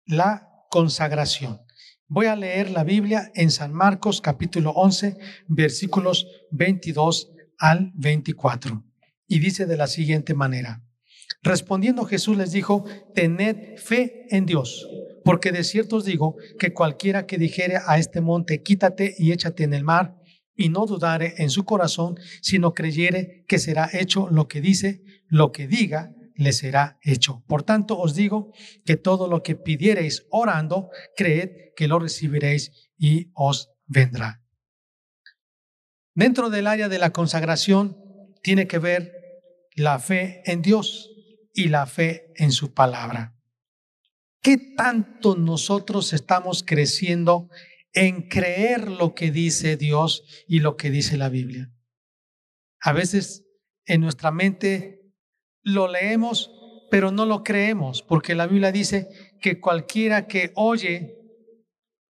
La 0.05 0.47
consagración. 0.69 1.61
Voy 2.07 2.27
a 2.27 2.35
leer 2.35 2.69
la 2.69 2.83
Biblia 2.83 3.31
en 3.33 3.49
San 3.49 3.73
Marcos 3.73 4.21
capítulo 4.21 4.69
11, 4.71 5.17
versículos 5.47 6.27
22 6.51 7.31
al 7.57 7.91
24 7.95 8.83
y 9.27 9.39
dice 9.39 9.65
de 9.65 9.77
la 9.77 9.87
siguiente 9.87 10.35
manera, 10.35 10.83
Respondiendo 11.41 12.05
Jesús 12.05 12.37
les 12.37 12.51
dijo, 12.51 12.85
tened 13.13 13.77
fe 13.77 14.27
en 14.29 14.45
Dios, 14.45 14.87
porque 15.23 15.51
de 15.51 15.63
cierto 15.63 15.97
os 15.97 16.05
digo 16.05 16.35
que 16.59 16.73
cualquiera 16.73 17.25
que 17.25 17.37
dijere 17.37 17.77
a 17.85 17.97
este 17.97 18.21
monte, 18.21 18.61
quítate 18.61 19.15
y 19.17 19.31
échate 19.31 19.63
en 19.63 19.73
el 19.73 19.83
mar, 19.83 20.17
y 20.55 20.69
no 20.69 20.85
dudare 20.85 21.33
en 21.37 21.49
su 21.49 21.65
corazón, 21.65 22.17
sino 22.41 22.73
creyere 22.73 23.43
que 23.47 23.59
será 23.59 23.89
hecho 23.91 24.29
lo 24.29 24.47
que 24.47 24.61
dice, 24.61 25.03
lo 25.27 25.51
que 25.51 25.67
diga, 25.67 26.13
le 26.35 26.51
será 26.51 26.99
hecho. 27.01 27.43
Por 27.47 27.63
tanto, 27.63 27.97
os 27.97 28.15
digo 28.15 28.51
que 28.85 28.97
todo 28.97 29.27
lo 29.27 29.43
que 29.43 29.55
pidiereis 29.55 30.25
orando, 30.29 30.89
creed 31.15 31.49
que 31.75 31.87
lo 31.87 31.99
recibiréis 31.99 32.91
y 32.97 33.31
os 33.33 33.71
vendrá. 33.85 34.41
Dentro 36.15 36.49
del 36.49 36.67
área 36.67 36.89
de 36.89 36.99
la 36.99 37.11
consagración 37.11 37.97
tiene 38.41 38.67
que 38.67 38.77
ver 38.77 39.13
la 39.75 39.97
fe 39.99 40.43
en 40.45 40.61
Dios 40.61 41.09
y 41.53 41.69
la 41.69 41.85
fe 41.87 42.31
en 42.35 42.51
su 42.51 42.73
palabra. 42.73 43.35
¿Qué 44.43 44.57
tanto 44.57 45.37
nosotros 45.37 46.11
estamos 46.11 46.63
creciendo 46.67 47.49
en 47.93 48.27
creer 48.27 48.91
lo 48.91 49.15
que 49.15 49.31
dice 49.31 49.77
Dios 49.77 50.25
y 50.49 50.59
lo 50.59 50.75
que 50.75 50.91
dice 50.91 51.15
la 51.15 51.29
Biblia? 51.29 51.71
A 52.81 52.91
veces 52.91 53.45
en 53.85 54.01
nuestra 54.01 54.31
mente 54.31 55.01
lo 55.61 55.87
leemos, 55.87 56.51
pero 56.91 57.09
no 57.09 57.25
lo 57.25 57.41
creemos, 57.41 58.03
porque 58.03 58.35
la 58.35 58.45
Biblia 58.45 58.73
dice 58.73 59.07
que 59.39 59.61
cualquiera 59.61 60.27
que 60.27 60.51
oye 60.55 61.17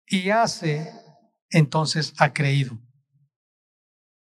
y 0.07 0.31
hace, 0.31 0.89
entonces 1.51 2.15
ha 2.17 2.33
creído. 2.33 2.79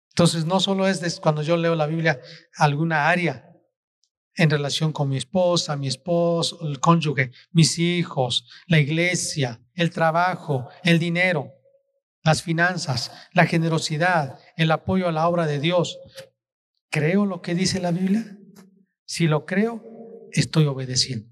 Entonces 0.08 0.44
no 0.44 0.58
solo 0.58 0.88
es 0.88 1.20
cuando 1.20 1.42
yo 1.42 1.56
leo 1.56 1.76
la 1.76 1.86
Biblia 1.86 2.20
alguna 2.56 3.08
área 3.08 3.51
en 4.36 4.50
relación 4.50 4.92
con 4.92 5.08
mi 5.08 5.16
esposa, 5.16 5.76
mi 5.76 5.88
esposo, 5.88 6.66
el 6.66 6.80
cónyuge, 6.80 7.32
mis 7.50 7.78
hijos, 7.78 8.48
la 8.66 8.78
iglesia, 8.78 9.60
el 9.74 9.90
trabajo, 9.90 10.68
el 10.82 10.98
dinero, 10.98 11.52
las 12.24 12.42
finanzas, 12.42 13.10
la 13.32 13.46
generosidad, 13.46 14.38
el 14.56 14.70
apoyo 14.70 15.08
a 15.08 15.12
la 15.12 15.28
obra 15.28 15.46
de 15.46 15.60
Dios. 15.60 15.98
¿Creo 16.90 17.26
lo 17.26 17.42
que 17.42 17.54
dice 17.54 17.80
la 17.80 17.90
Biblia? 17.90 18.38
Si 19.04 19.26
lo 19.26 19.44
creo, 19.44 19.82
estoy 20.32 20.66
obedeciendo. 20.66 21.28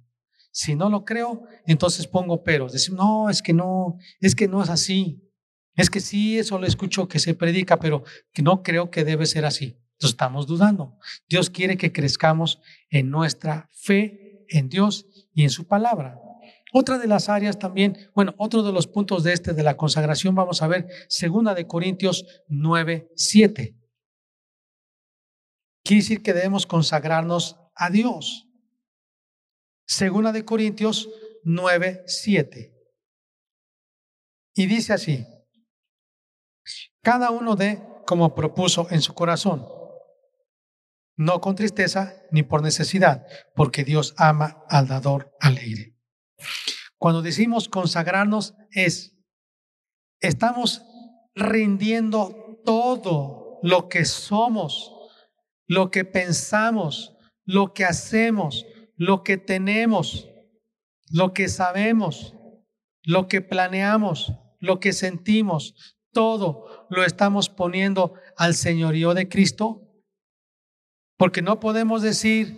Si 0.52 0.75
no 0.75 0.90
lo 0.90 1.04
creo, 1.04 1.45
entonces 1.66 2.07
pongo 2.07 2.42
peros. 2.42 2.90
No, 2.90 3.30
es 3.30 3.40
que 3.40 3.52
no, 3.52 3.97
es 4.21 4.35
que 4.35 4.49
no 4.49 4.62
es 4.62 4.69
así. 4.69 5.23
Es 5.76 5.88
que 5.88 6.00
sí, 6.00 6.38
eso 6.38 6.59
lo 6.59 6.66
escucho 6.66 7.09
que 7.09 7.19
se 7.19 7.35
predica, 7.35 7.78
pero 7.78 8.02
no 8.42 8.62
creo 8.62 8.90
que 8.90 9.04
debe 9.04 9.26
ser 9.26 9.45
así. 9.45 9.78
Entonces 9.92 10.14
estamos 10.14 10.47
dudando. 10.47 10.99
Dios 11.28 11.50
quiere 11.50 11.76
que 11.76 11.92
crezcamos 11.92 12.61
en 12.91 13.11
nuestra 13.11 13.69
fe 13.73 14.45
en 14.49 14.69
Dios 14.69 15.07
y 15.33 15.45
en 15.45 15.51
su 15.51 15.67
palabra. 15.67 16.21
Otra 16.73 16.99
de 16.99 17.09
las 17.09 17.29
áreas 17.29 17.59
también, 17.59 18.11
bueno, 18.15 18.35
otro 18.37 18.63
de 18.63 18.73
los 18.73 18.87
puntos 18.87 19.25
de 19.25 19.33
este 19.33 19.55
de 19.55 19.63
la 19.63 19.77
consagración, 19.77 20.35
vamos 20.35 20.63
a 20.63 20.69
ver, 20.69 20.89
segunda 21.09 21.55
de 21.55 21.67
Corintios 21.67 22.25
9, 22.49 23.11
7. 23.17 23.77
Quiere 25.83 26.03
decir 26.03 26.23
que 26.23 26.33
debemos 26.33 26.67
consagrarnos 26.67 27.57
a 27.75 27.91
Dios. 27.91 28.47
Segunda 29.87 30.31
de 30.31 30.45
Corintios 30.45 31.09
9, 31.43 32.05
7. 32.07 32.73
Y 34.55 34.67
dice 34.67 34.93
así, 34.93 35.27
cada 37.03 37.31
uno 37.31 37.57
de 37.57 37.83
como 38.07 38.35
propuso 38.35 38.87
en 38.91 39.01
su 39.01 39.15
corazón, 39.15 39.67
no 41.21 41.43
con 41.43 41.55
tristeza 41.55 42.15
ni 42.31 42.43
por 42.43 42.62
necesidad, 42.62 43.27
porque 43.55 43.85
Dios 43.85 44.15
ama 44.17 44.65
al 44.71 44.89
dador 44.89 45.37
alegre. 45.39 45.95
Cuando 46.97 47.21
decimos 47.21 47.69
consagrarnos 47.69 48.55
es, 48.71 49.15
estamos 50.21 50.83
rindiendo 51.35 52.62
todo 52.65 53.59
lo 53.62 53.91
que 53.91 54.07
somos, 54.07 54.95
lo 55.67 55.91
que 55.91 56.07
pensamos, 56.07 57.15
lo 57.45 57.75
que 57.75 57.85
hacemos, 57.85 58.65
lo 58.97 59.23
que 59.23 59.37
tenemos, 59.37 60.27
lo 61.11 61.35
que 61.35 61.49
sabemos, 61.49 62.35
lo 63.03 63.29
que 63.29 63.43
planeamos, 63.43 64.33
lo 64.59 64.81
que 64.81 64.95
sentimos, 64.95 65.75
todo 66.15 66.87
lo 66.89 67.05
estamos 67.05 67.50
poniendo 67.50 68.15
al 68.39 68.55
señorío 68.55 69.12
de 69.12 69.29
Cristo. 69.29 69.90
Porque 71.21 71.41
no 71.41 71.61
podemos 71.61 72.03
decir 72.03 72.57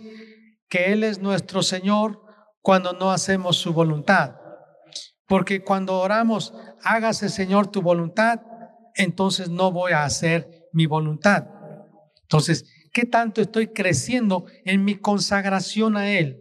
que 0.69 0.91
Él 0.91 1.03
es 1.03 1.19
nuestro 1.19 1.61
Señor 1.61 2.19
cuando 2.63 2.93
no 2.93 3.11
hacemos 3.11 3.57
su 3.57 3.73
voluntad. 3.73 4.37
Porque 5.27 5.63
cuando 5.63 5.99
oramos, 5.99 6.51
hágase 6.83 7.29
Señor 7.29 7.67
tu 7.67 7.83
voluntad, 7.83 8.41
entonces 8.95 9.49
no 9.49 9.71
voy 9.71 9.91
a 9.91 10.03
hacer 10.03 10.67
mi 10.73 10.87
voluntad. 10.87 11.45
Entonces, 12.23 12.65
¿Qué 12.93 13.07
tanto 13.07 13.41
estoy 13.41 13.69
creciendo 13.69 14.45
en 14.65 14.85
mi 14.85 14.95
consagración 14.95 15.97
a 15.97 16.11
Él? 16.11 16.39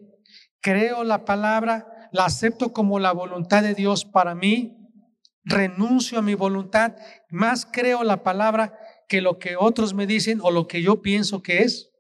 Creo 0.60 1.02
la 1.02 1.24
palabra, 1.24 1.88
la 2.12 2.26
acepto 2.26 2.74
como 2.74 2.98
la 2.98 3.12
voluntad 3.12 3.62
de 3.62 3.74
Dios 3.74 4.04
para 4.04 4.34
mí, 4.34 4.76
renuncio 5.44 6.18
a 6.18 6.22
mi 6.22 6.34
voluntad, 6.34 6.94
más 7.30 7.66
creo 7.66 8.04
la 8.04 8.22
palabra 8.22 8.78
que 9.08 9.22
lo 9.22 9.38
que 9.38 9.56
otros 9.56 9.94
me 9.94 10.06
dicen 10.06 10.40
o 10.42 10.50
lo 10.50 10.66
que 10.66 10.82
yo 10.82 11.00
pienso 11.00 11.42
que 11.42 11.62
es. 11.62 11.91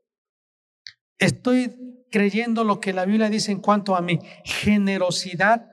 Estoy 1.22 2.04
creyendo 2.10 2.64
lo 2.64 2.80
que 2.80 2.92
la 2.92 3.04
Biblia 3.04 3.30
dice 3.30 3.52
en 3.52 3.60
cuanto 3.60 3.94
a 3.94 4.02
mi 4.02 4.18
generosidad 4.44 5.70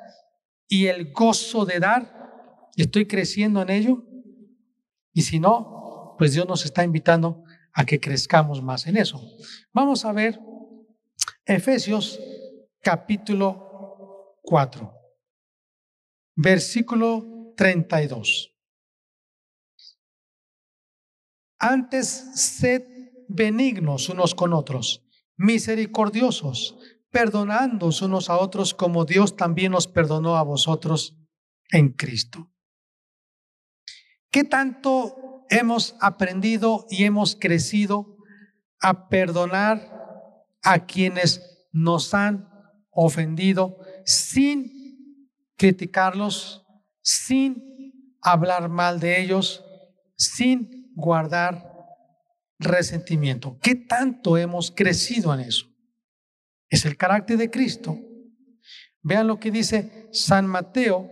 y 0.67 0.85
el 0.85 1.11
gozo 1.11 1.65
de 1.65 1.79
dar. 1.79 2.69
Estoy 2.75 3.07
creciendo 3.07 3.63
en 3.63 3.71
ello. 3.71 4.05
Y 5.11 5.23
si 5.23 5.39
no, 5.39 6.15
pues 6.19 6.33
Dios 6.33 6.47
nos 6.47 6.65
está 6.65 6.83
invitando 6.83 7.43
a 7.73 7.83
que 7.83 7.99
crezcamos 7.99 8.61
más 8.61 8.85
en 8.85 8.97
eso. 8.97 9.19
Vamos 9.73 10.05
a 10.05 10.11
ver 10.11 10.39
Efesios 11.45 12.19
capítulo 12.81 14.37
4, 14.43 14.93
versículo 16.35 17.53
32. 17.57 18.55
Antes 21.57 22.07
sed 22.35 22.83
benignos 23.27 24.09
unos 24.09 24.35
con 24.35 24.53
otros, 24.53 25.08
misericordiosos, 25.39 26.77
perdonándoos 27.11 28.01
unos 28.01 28.29
a 28.29 28.37
otros 28.37 28.73
como 28.73 29.05
Dios 29.05 29.37
también 29.37 29.73
os 29.73 29.87
perdonó 29.87 30.35
a 30.35 30.43
vosotros 30.43 31.17
en 31.71 31.93
Cristo. 31.93 32.51
¿Qué 34.29 34.43
tanto 34.43 35.45
hemos 35.49 35.95
aprendido 36.01 36.85
y 36.89 37.05
hemos 37.05 37.37
crecido 37.37 38.17
a 38.81 39.07
perdonar 39.07 39.79
a 40.61 40.85
quienes 40.85 41.67
nos 41.71 42.13
han 42.13 42.49
ofendido 42.91 43.77
sin 44.05 45.31
criticarlos, 45.55 46.65
sin 47.01 48.17
hablar 48.21 48.67
mal 48.67 48.99
de 48.99 49.21
ellos, 49.21 49.63
sin 50.17 50.91
guardar 50.95 51.68
resentimiento. 52.59 53.57
¿Qué 53.61 53.75
tanto 53.75 54.37
hemos 54.37 54.71
crecido 54.71 55.33
en 55.33 55.41
eso? 55.41 55.65
Es 56.69 56.85
el 56.85 56.97
carácter 56.97 57.37
de 57.37 57.49
Cristo. 57.49 57.97
Vean 59.01 59.27
lo 59.27 59.39
que 59.39 59.49
dice 59.49 60.09
San 60.11 60.45
Mateo 60.45 61.09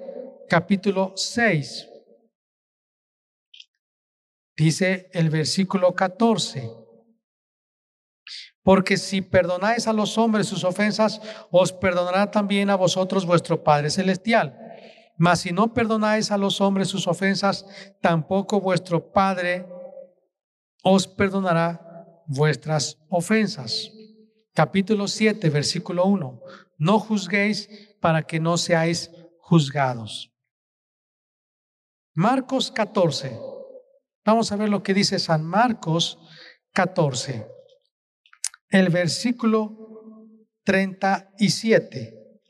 capítulo 0.50 1.14
6, 1.16 1.88
Dice 4.58 5.08
el 5.14 5.30
versículo 5.30 5.94
14. 5.94 6.68
Porque 8.64 8.98
si 8.98 9.22
perdonáis 9.22 9.88
a 9.88 9.94
los 9.94 10.18
hombres 10.18 10.48
sus 10.48 10.64
ofensas, 10.64 11.22
os 11.52 11.72
perdonará 11.72 12.32
también 12.32 12.72
a 12.72 12.76
vosotros 12.76 13.26
vuestro 13.26 13.64
Padre 13.64 13.92
Celestial. 13.92 14.58
Mas 15.16 15.42
si 15.42 15.52
no 15.52 15.74
perdonáis 15.74 16.32
a 16.32 16.38
los 16.38 16.60
hombres 16.60 16.88
sus 16.88 17.08
ofensas, 17.08 17.68
tampoco 18.02 18.60
vuestro 18.60 19.12
Padre 19.12 19.68
os 20.84 21.08
perdonará 21.08 22.24
vuestras 22.28 22.98
ofensas. 23.10 23.92
Capítulo 24.54 25.08
7, 25.08 25.50
versículo 25.50 26.06
1. 26.06 26.42
No 26.78 27.00
juzguéis 27.00 27.70
para 28.00 28.24
que 28.24 28.40
no 28.40 28.58
seáis 28.58 29.12
juzgados. 29.40 30.32
Marcos 32.14 32.72
14. 32.72 33.40
Vamos 34.26 34.52
a 34.52 34.58
ver 34.58 34.70
lo 34.70 34.84
que 34.84 34.94
dice 34.94 35.20
San 35.20 35.46
Marcos 35.46 36.20
14, 36.74 37.48
el 38.70 38.90
versículo 38.90 40.28
37. 40.64 42.42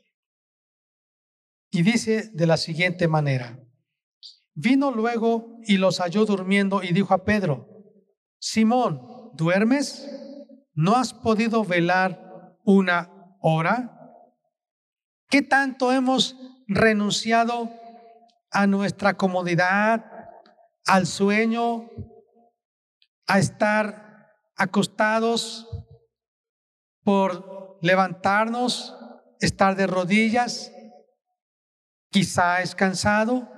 Y 1.70 1.82
dice 1.82 2.30
de 2.32 2.46
la 2.46 2.56
siguiente 2.56 3.06
manera, 3.06 3.60
vino 4.54 4.90
luego 4.90 5.60
y 5.64 5.76
los 5.76 6.00
halló 6.00 6.24
durmiendo 6.24 6.82
y 6.82 6.92
dijo 6.92 7.14
a 7.14 7.24
Pedro, 7.24 7.77
Simón, 8.40 9.32
¿duermes? 9.34 10.08
¿No 10.74 10.94
has 10.94 11.12
podido 11.12 11.64
velar 11.64 12.56
una 12.64 13.36
ora? 13.40 14.14
¿Qué 15.28 15.42
tanto 15.42 15.92
hemos 15.92 16.36
renunciado 16.68 17.68
a 18.50 18.66
nuestra 18.66 19.14
comodidad, 19.14 20.30
al 20.86 21.06
sueño, 21.06 21.90
a 23.26 23.38
estar 23.40 24.30
acostados 24.56 25.68
por 27.02 27.78
levantarnos, 27.82 28.96
estar 29.40 29.74
de 29.74 29.88
rodillas? 29.88 30.72
Quizá 32.10 32.62
es 32.62 32.74
cansado, 32.74 33.48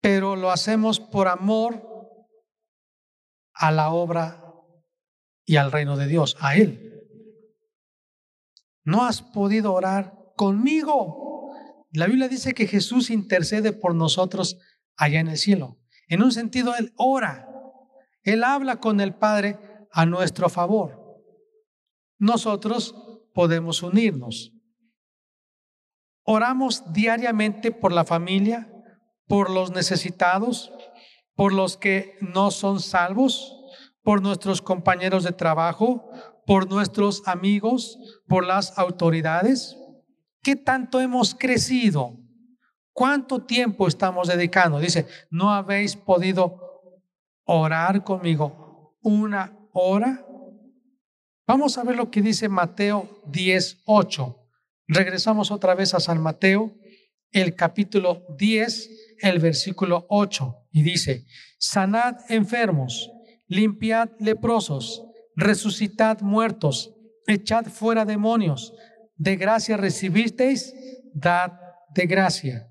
pero 0.00 0.36
lo 0.36 0.52
hacemos 0.52 1.00
por 1.00 1.26
amor 1.26 1.93
a 3.54 3.70
la 3.72 3.90
obra 3.90 4.44
y 5.44 5.56
al 5.56 5.72
reino 5.72 5.96
de 5.96 6.06
Dios, 6.06 6.36
a 6.40 6.56
Él. 6.56 6.94
No 8.84 9.04
has 9.04 9.22
podido 9.22 9.72
orar 9.72 10.32
conmigo. 10.36 11.52
La 11.92 12.06
Biblia 12.06 12.28
dice 12.28 12.54
que 12.54 12.66
Jesús 12.66 13.10
intercede 13.10 13.72
por 13.72 13.94
nosotros 13.94 14.58
allá 14.96 15.20
en 15.20 15.28
el 15.28 15.38
cielo. 15.38 15.78
En 16.08 16.22
un 16.22 16.32
sentido, 16.32 16.74
Él 16.76 16.92
ora. 16.96 17.48
Él 18.22 18.44
habla 18.44 18.76
con 18.76 19.00
el 19.00 19.14
Padre 19.14 19.58
a 19.92 20.06
nuestro 20.06 20.48
favor. 20.48 21.22
Nosotros 22.18 22.94
podemos 23.32 23.82
unirnos. 23.82 24.52
Oramos 26.24 26.92
diariamente 26.92 27.70
por 27.70 27.92
la 27.92 28.04
familia, 28.04 28.70
por 29.26 29.50
los 29.50 29.72
necesitados, 29.72 30.72
por 31.34 31.52
los 31.52 31.76
que 31.76 32.16
no 32.20 32.50
son 32.50 32.80
salvos, 32.80 33.56
por 34.02 34.22
nuestros 34.22 34.62
compañeros 34.62 35.24
de 35.24 35.32
trabajo, 35.32 36.10
por 36.46 36.68
nuestros 36.68 37.22
amigos, 37.26 37.98
por 38.28 38.46
las 38.46 38.78
autoridades. 38.78 39.76
¿Qué 40.42 40.56
tanto 40.56 41.00
hemos 41.00 41.34
crecido? 41.34 42.16
¿Cuánto 42.92 43.42
tiempo 43.42 43.88
estamos 43.88 44.28
dedicando? 44.28 44.78
Dice, 44.78 45.06
¿no 45.30 45.50
habéis 45.50 45.96
podido 45.96 46.60
orar 47.44 48.04
conmigo 48.04 48.96
una 49.02 49.58
hora? 49.72 50.24
Vamos 51.46 51.76
a 51.76 51.84
ver 51.84 51.96
lo 51.96 52.10
que 52.10 52.22
dice 52.22 52.48
Mateo 52.48 53.22
10.8. 53.26 54.36
Regresamos 54.86 55.50
otra 55.50 55.74
vez 55.74 55.94
a 55.94 56.00
San 56.00 56.22
Mateo, 56.22 56.72
el 57.32 57.54
capítulo 57.54 58.22
10, 58.38 59.03
el 59.18 59.38
versículo 59.38 60.06
8, 60.08 60.68
y 60.72 60.82
dice, 60.82 61.26
sanad 61.58 62.16
enfermos, 62.28 63.10
limpiad 63.46 64.10
leprosos, 64.18 65.04
resucitad 65.36 66.20
muertos, 66.20 66.94
echad 67.26 67.66
fuera 67.66 68.04
demonios, 68.04 68.74
de 69.16 69.36
gracia 69.36 69.76
recibisteis, 69.76 70.74
dad 71.12 71.52
de 71.94 72.06
gracia. 72.06 72.70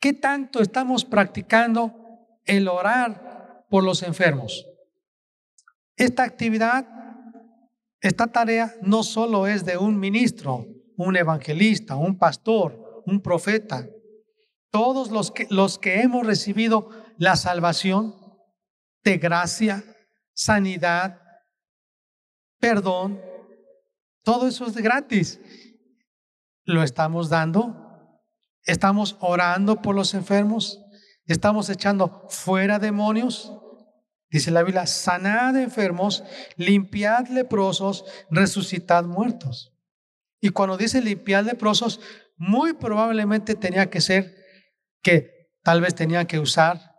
¿Qué 0.00 0.12
tanto 0.12 0.60
estamos 0.60 1.04
practicando 1.04 1.94
el 2.44 2.68
orar 2.68 3.64
por 3.70 3.84
los 3.84 4.02
enfermos? 4.02 4.66
Esta 5.96 6.24
actividad, 6.24 6.86
esta 8.00 8.26
tarea 8.26 8.74
no 8.82 9.02
solo 9.02 9.46
es 9.46 9.64
de 9.64 9.78
un 9.78 9.98
ministro, 9.98 10.66
un 10.96 11.16
evangelista, 11.16 11.96
un 11.96 12.18
pastor, 12.18 13.02
un 13.06 13.20
profeta. 13.20 13.88
Todos 14.76 15.10
los 15.10 15.30
que, 15.30 15.46
los 15.48 15.78
que 15.78 16.02
hemos 16.02 16.26
recibido 16.26 16.90
la 17.16 17.36
salvación 17.36 18.14
de 19.04 19.16
gracia, 19.16 19.82
sanidad, 20.34 21.18
perdón, 22.60 23.18
todo 24.22 24.46
eso 24.46 24.66
es 24.66 24.76
gratis. 24.76 25.40
¿Lo 26.66 26.82
estamos 26.82 27.30
dando? 27.30 28.20
¿Estamos 28.64 29.16
orando 29.20 29.80
por 29.80 29.94
los 29.94 30.12
enfermos? 30.12 30.78
¿Estamos 31.24 31.70
echando 31.70 32.26
fuera 32.28 32.78
demonios? 32.78 33.54
Dice 34.28 34.50
la 34.50 34.62
Biblia, 34.62 34.86
sanad 34.86 35.56
enfermos, 35.56 36.22
limpiad 36.56 37.28
leprosos, 37.28 38.04
resucitad 38.30 39.04
muertos. 39.04 39.72
Y 40.38 40.50
cuando 40.50 40.76
dice 40.76 41.00
limpiar 41.00 41.46
leprosos, 41.46 41.98
muy 42.36 42.74
probablemente 42.74 43.54
tenía 43.54 43.88
que 43.88 44.02
ser 44.02 44.35
que 45.06 45.52
tal 45.62 45.80
vez 45.80 45.94
tenía 45.94 46.24
que 46.24 46.40
usar 46.40 46.96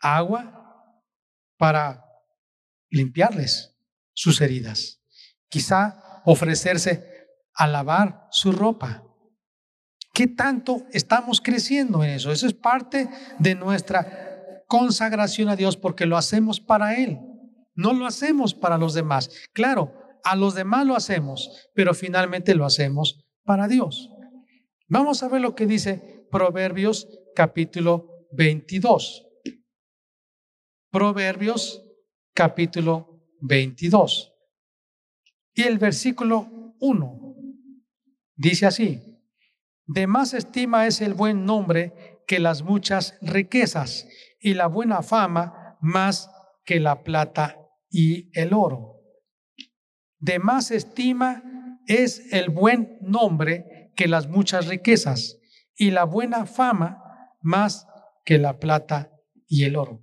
agua 0.00 1.04
para 1.58 2.06
limpiarles 2.88 3.76
sus 4.14 4.40
heridas. 4.40 5.02
Quizá 5.50 6.22
ofrecerse 6.24 7.06
a 7.52 7.66
lavar 7.66 8.28
su 8.30 8.50
ropa. 8.50 9.04
¿Qué 10.14 10.26
tanto 10.26 10.86
estamos 10.90 11.42
creciendo 11.42 12.02
en 12.02 12.12
eso? 12.12 12.32
Eso 12.32 12.46
es 12.46 12.54
parte 12.54 13.10
de 13.38 13.56
nuestra 13.56 14.64
consagración 14.66 15.50
a 15.50 15.56
Dios 15.56 15.76
porque 15.76 16.06
lo 16.06 16.16
hacemos 16.16 16.60
para 16.60 16.96
Él. 16.96 17.20
No 17.74 17.92
lo 17.92 18.06
hacemos 18.06 18.54
para 18.54 18.78
los 18.78 18.94
demás. 18.94 19.28
Claro, 19.52 19.92
a 20.24 20.34
los 20.34 20.54
demás 20.54 20.86
lo 20.86 20.96
hacemos, 20.96 21.68
pero 21.74 21.92
finalmente 21.92 22.54
lo 22.54 22.64
hacemos 22.64 23.22
para 23.44 23.68
Dios. 23.68 24.08
Vamos 24.88 25.22
a 25.22 25.28
ver 25.28 25.42
lo 25.42 25.54
que 25.54 25.66
dice 25.66 26.21
Proverbios 26.32 27.06
capítulo 27.36 28.26
22. 28.32 29.28
Proverbios 30.90 31.84
capítulo 32.32 33.28
22. 33.42 34.32
Y 35.52 35.62
el 35.64 35.76
versículo 35.76 36.74
1 36.80 37.34
dice 38.34 38.64
así, 38.64 39.20
de 39.84 40.06
más 40.06 40.32
estima 40.32 40.86
es 40.86 41.02
el 41.02 41.12
buen 41.12 41.44
nombre 41.44 42.22
que 42.26 42.38
las 42.38 42.62
muchas 42.62 43.18
riquezas 43.20 44.08
y 44.40 44.54
la 44.54 44.68
buena 44.68 45.02
fama 45.02 45.76
más 45.82 46.30
que 46.64 46.80
la 46.80 47.02
plata 47.02 47.58
y 47.90 48.30
el 48.32 48.54
oro 48.54 49.02
de 50.18 50.38
más 50.38 50.70
estima 50.70 51.42
es 51.86 52.32
el 52.32 52.48
buen 52.48 52.96
nombre 53.02 53.92
que 53.96 54.08
las 54.08 54.28
muchas 54.28 54.68
riquezas 54.68 55.41
y 55.82 55.90
la 55.90 56.04
buena 56.04 56.46
fama 56.46 57.02
más 57.40 57.88
que 58.24 58.38
la 58.38 58.60
plata 58.60 59.10
y 59.48 59.64
el 59.64 59.74
oro. 59.74 60.00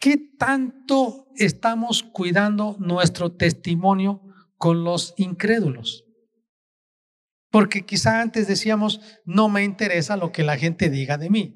¿Qué 0.00 0.16
tanto 0.38 1.26
estamos 1.36 2.02
cuidando 2.02 2.76
nuestro 2.78 3.32
testimonio 3.32 4.22
con 4.56 4.82
los 4.82 5.12
incrédulos? 5.18 6.06
Porque 7.50 7.84
quizá 7.84 8.22
antes 8.22 8.48
decíamos, 8.48 9.02
no 9.26 9.50
me 9.50 9.62
interesa 9.62 10.16
lo 10.16 10.32
que 10.32 10.42
la 10.42 10.56
gente 10.56 10.88
diga 10.88 11.18
de 11.18 11.28
mí. 11.28 11.54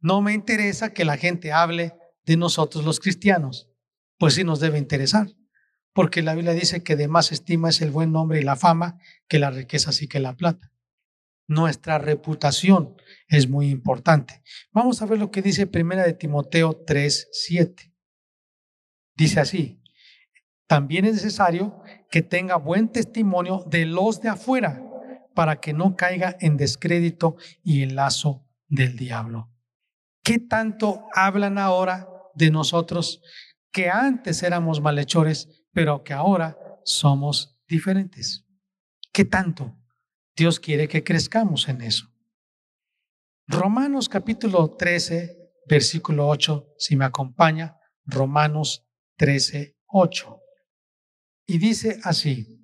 No 0.00 0.22
me 0.22 0.32
interesa 0.32 0.92
que 0.92 1.04
la 1.04 1.16
gente 1.16 1.50
hable 1.50 1.92
de 2.24 2.36
nosotros 2.36 2.84
los 2.84 3.00
cristianos 3.00 3.68
pues 4.18 4.34
sí 4.34 4.44
nos 4.44 4.60
debe 4.60 4.78
interesar, 4.78 5.28
porque 5.96 6.20
la 6.20 6.34
Biblia 6.34 6.52
dice 6.52 6.82
que 6.82 6.94
de 6.94 7.08
más 7.08 7.32
estima 7.32 7.70
es 7.70 7.80
el 7.80 7.90
buen 7.90 8.12
nombre 8.12 8.38
y 8.38 8.42
la 8.42 8.54
fama 8.54 9.00
que 9.28 9.38
la 9.38 9.50
riqueza 9.50 9.90
y 9.98 10.08
que 10.08 10.20
la 10.20 10.36
plata. 10.36 10.70
Nuestra 11.48 11.96
reputación 11.96 12.96
es 13.28 13.48
muy 13.48 13.70
importante. 13.70 14.42
Vamos 14.72 15.00
a 15.00 15.06
ver 15.06 15.18
lo 15.18 15.30
que 15.30 15.40
dice 15.40 15.66
Primera 15.66 16.04
de 16.04 16.12
Timoteo 16.12 16.84
3, 16.86 17.28
7. 17.32 17.94
Dice 19.16 19.40
así, 19.40 19.80
también 20.66 21.06
es 21.06 21.14
necesario 21.14 21.80
que 22.10 22.20
tenga 22.20 22.56
buen 22.56 22.92
testimonio 22.92 23.64
de 23.66 23.86
los 23.86 24.20
de 24.20 24.28
afuera 24.28 24.82
para 25.34 25.62
que 25.62 25.72
no 25.72 25.96
caiga 25.96 26.36
en 26.40 26.58
descrédito 26.58 27.36
y 27.62 27.82
en 27.82 27.96
lazo 27.96 28.46
del 28.68 28.98
diablo. 28.98 29.50
¿Qué 30.22 30.40
tanto 30.40 31.06
hablan 31.14 31.56
ahora 31.56 32.06
de 32.34 32.50
nosotros 32.50 33.22
que 33.72 33.88
antes 33.88 34.42
éramos 34.42 34.82
malhechores, 34.82 35.65
pero 35.76 36.02
que 36.02 36.14
ahora 36.14 36.56
somos 36.84 37.60
diferentes. 37.68 38.46
¿Qué 39.12 39.26
tanto? 39.26 39.76
Dios 40.34 40.58
quiere 40.58 40.88
que 40.88 41.04
crezcamos 41.04 41.68
en 41.68 41.82
eso. 41.82 42.06
Romanos 43.46 44.08
capítulo 44.08 44.74
13, 44.74 45.36
versículo 45.68 46.28
8, 46.28 46.76
si 46.78 46.96
me 46.96 47.04
acompaña, 47.04 47.76
Romanos 48.06 48.86
13, 49.18 49.76
8. 49.88 50.40
Y 51.46 51.58
dice 51.58 52.00
así, 52.04 52.58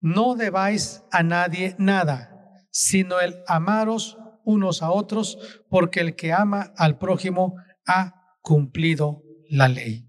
no 0.00 0.34
debáis 0.34 1.04
a 1.12 1.22
nadie 1.22 1.76
nada, 1.78 2.64
sino 2.72 3.20
el 3.20 3.36
amaros 3.46 4.18
unos 4.42 4.82
a 4.82 4.90
otros, 4.90 5.38
porque 5.70 6.00
el 6.00 6.16
que 6.16 6.32
ama 6.32 6.72
al 6.76 6.98
prójimo 6.98 7.54
ha 7.86 8.36
cumplido 8.42 9.22
la 9.48 9.68
ley. 9.68 10.06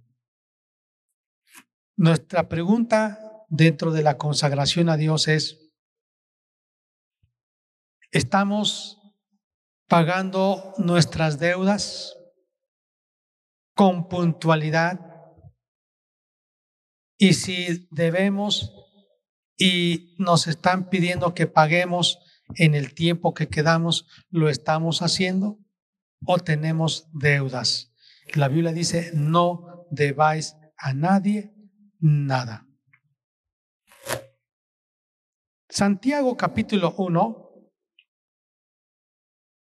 Nuestra 1.97 2.47
pregunta 2.47 3.45
dentro 3.49 3.91
de 3.91 4.03
la 4.03 4.17
consagración 4.17 4.87
a 4.89 4.97
Dios 4.97 5.27
es, 5.27 5.73
¿estamos 8.11 8.97
pagando 9.87 10.73
nuestras 10.77 11.39
deudas? 11.39 12.17
con 13.77 14.09
puntualidad. 14.09 14.99
Y 17.17 17.33
si 17.33 17.87
debemos 17.91 18.73
y 19.55 20.15
nos 20.17 20.47
están 20.47 20.89
pidiendo 20.89 21.33
que 21.33 21.47
paguemos 21.47 22.19
en 22.55 22.73
el 22.73 22.93
tiempo 22.93 23.33
que 23.33 23.47
quedamos, 23.47 24.07
¿lo 24.29 24.49
estamos 24.49 25.01
haciendo? 25.01 25.59
¿O 26.25 26.39
tenemos 26.39 27.07
deudas? 27.13 27.93
La 28.33 28.47
Biblia 28.47 28.73
dice, 28.73 29.11
no 29.13 29.85
debáis 29.91 30.55
a 30.77 30.93
nadie 30.93 31.53
nada. 31.99 32.67
Santiago 35.69 36.35
capítulo 36.37 36.95
1, 36.97 37.71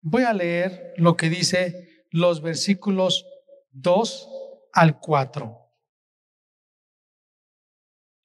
voy 0.01 0.23
a 0.25 0.33
leer 0.33 0.95
lo 0.97 1.17
que 1.17 1.29
dice 1.29 2.07
los 2.11 2.43
versículos 2.43 3.27
2 3.73 4.29
al 4.73 4.99
4. 4.99 5.59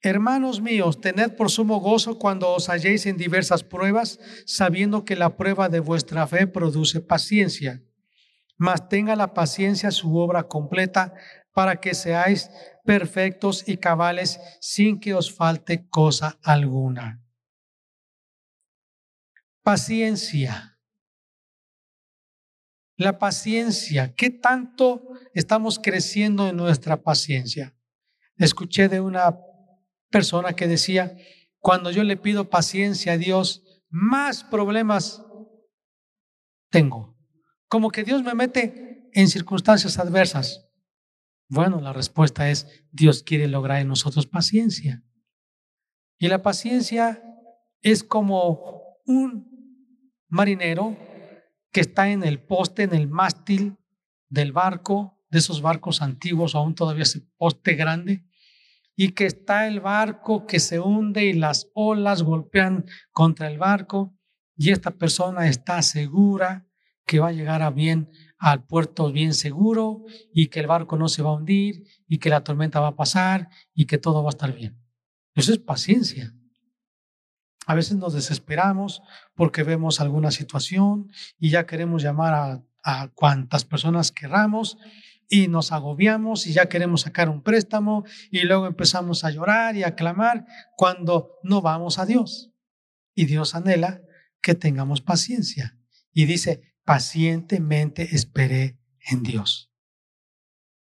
Hermanos 0.02 0.62
míos, 0.62 1.02
tened 1.02 1.36
por 1.36 1.50
sumo 1.50 1.80
gozo 1.80 2.18
cuando 2.18 2.50
os 2.50 2.70
halléis 2.70 3.06
en 3.06 3.18
diversas 3.18 3.64
pruebas, 3.64 4.20
sabiendo 4.46 5.04
que 5.04 5.16
la 5.16 5.36
prueba 5.36 5.70
de 5.70 5.80
vuestra 5.80 6.26
fe 6.28 6.48
produce 6.48 7.02
paciencia. 7.02 7.84
Mas 8.58 8.90
tenga 8.90 9.16
la 9.16 9.34
paciencia 9.34 9.92
su 9.92 10.16
obra 10.18 10.44
completa 10.44 11.14
para 11.58 11.82
que 11.82 11.96
seáis 11.96 12.52
perfectos 12.86 13.68
y 13.68 13.78
cabales 13.78 14.40
sin 14.62 15.00
que 15.00 15.16
os 15.16 15.34
falte 15.34 15.90
cosa 15.90 16.38
alguna. 16.44 17.26
Paciencia. 19.64 20.80
La 22.96 23.18
paciencia. 23.18 24.14
¿Qué 24.14 24.30
tanto 24.30 25.02
estamos 25.34 25.80
creciendo 25.80 26.48
en 26.48 26.58
nuestra 26.58 27.02
paciencia? 27.02 27.76
Escuché 28.36 28.88
de 28.88 29.02
una 29.02 29.40
persona 30.12 30.54
que 30.54 30.68
decía, 30.68 31.18
cuando 31.58 31.90
yo 31.90 32.04
le 32.04 32.18
pido 32.18 32.52
paciencia 32.52 33.14
a 33.14 33.18
Dios, 33.18 33.64
más 33.90 34.44
problemas 34.44 35.24
tengo. 36.70 37.18
Como 37.68 37.90
que 37.90 38.04
Dios 38.04 38.22
me 38.22 38.36
mete 38.36 39.10
en 39.12 39.28
circunstancias 39.28 39.98
adversas. 39.98 40.67
Bueno, 41.50 41.80
la 41.80 41.94
respuesta 41.94 42.50
es, 42.50 42.68
Dios 42.92 43.24
quiere 43.24 43.48
lograr 43.48 43.80
en 43.80 43.88
nosotros 43.88 44.28
paciencia. 44.28 45.04
Y 46.20 46.28
la 46.28 46.42
paciencia 46.42 47.24
es 47.82 48.04
como 48.04 49.00
un 49.06 49.48
marinero 50.28 50.98
que 51.72 51.82
está 51.82 52.10
en 52.10 52.24
el 52.24 52.40
poste, 52.42 52.84
en 52.84 52.94
el 52.94 53.08
mástil 53.08 53.78
del 54.30 54.52
barco, 54.52 55.22
de 55.30 55.40
esos 55.40 55.62
barcos 55.62 56.02
antiguos, 56.02 56.56
aún 56.56 56.76
todavía 56.76 57.04
ese 57.04 57.22
poste 57.38 57.76
grande, 57.76 58.26
y 58.96 59.10
que 59.10 59.26
está 59.26 59.68
el 59.68 59.80
barco 59.80 60.48
que 60.48 60.60
se 60.60 60.80
hunde 60.80 61.26
y 61.26 61.34
las 61.34 61.70
olas 61.74 62.24
golpean 62.24 62.86
contra 63.12 63.50
el 63.50 63.58
barco, 63.58 64.18
y 64.56 64.72
esta 64.72 64.92
persona 64.92 65.48
está 65.48 65.82
segura 65.82 66.68
que 67.06 67.20
va 67.20 67.30
a 67.30 67.34
llegar 67.34 67.62
a 67.62 67.70
bien 67.70 68.10
al 68.38 68.64
puerto 68.64 69.12
bien 69.12 69.34
seguro 69.34 70.04
y 70.34 70.48
que 70.48 70.60
el 70.60 70.68
barco 70.68 70.98
no 70.98 71.10
se 71.10 71.24
va 71.24 71.32
a 71.32 71.34
hundir 71.34 71.86
y 72.08 72.20
que 72.20 72.30
la 72.30 72.44
tormenta 72.44 72.80
va 72.80 72.90
a 72.90 72.96
pasar 72.96 73.50
y 73.74 73.86
que 73.86 73.98
todo 73.98 74.24
va 74.24 74.30
a 74.30 74.32
estar 74.32 74.54
bien. 74.54 74.78
Eso 75.34 75.52
es 75.52 75.60
paciencia. 75.60 76.34
A 77.66 77.76
veces 77.76 77.98
nos 77.98 78.14
desesperamos 78.14 79.02
porque 79.36 79.64
vemos 79.64 80.00
alguna 80.00 80.32
situación 80.32 81.12
y 81.38 81.50
ya 81.50 81.66
queremos 81.66 82.02
llamar 82.02 82.64
a, 82.84 83.10
cuantas 83.16 83.66
personas 83.66 84.14
querramos 84.14 84.78
y 85.28 85.50
nos 85.50 85.74
agobiamos 85.74 86.48
y 86.48 86.54
ya 86.54 86.70
queremos 86.70 87.02
sacar 87.02 87.28
un 87.28 87.44
préstamo 87.44 88.06
y 88.32 88.44
luego 88.44 88.66
empezamos 88.66 89.26
a 89.26 89.30
llorar 89.32 89.76
y 89.76 89.84
a 89.84 89.94
clamar 89.96 90.46
cuando 90.78 91.34
no 91.44 91.62
vamos 91.62 92.00
a 92.00 92.06
Dios. 92.06 92.54
Y 93.14 93.26
Dios 93.26 93.56
anhela 93.56 94.02
que 94.42 94.56
tengamos 94.56 95.02
paciencia. 95.02 95.78
Y 96.14 96.26
dice, 96.26 96.77
pacientemente 96.88 98.16
esperé 98.16 98.80
en 99.12 99.22
Dios. 99.22 99.74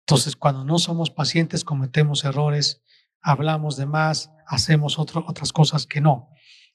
Entonces, 0.03 0.37
cuando 0.37 0.63
no 0.63 0.79
somos 0.79 1.11
pacientes, 1.11 1.65
cometemos 1.65 2.27
errores, 2.27 2.83
hablamos 3.23 3.79
de 3.79 3.87
más, 3.87 4.31
hacemos 4.47 4.99
otras 4.99 5.51
cosas 5.55 5.87
que 5.87 6.03
no. 6.03 6.29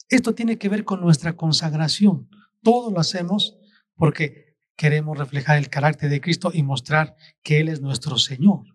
Esto 0.09 0.33
tiene 0.33 0.57
que 0.57 0.67
ver 0.67 0.83
con 0.83 0.99
nuestra 0.99 1.37
consagración. 1.37 2.27
Todo 2.63 2.89
lo 2.89 2.99
hacemos 2.99 3.59
porque 3.93 4.57
queremos 4.75 5.15
reflejar 5.15 5.59
el 5.59 5.69
carácter 5.69 6.09
de 6.09 6.21
Cristo 6.21 6.49
y 6.51 6.63
mostrar 6.63 7.15
que 7.43 7.59
Él 7.59 7.67
es 7.67 7.81
nuestro 7.81 8.17
Señor. 8.17 8.65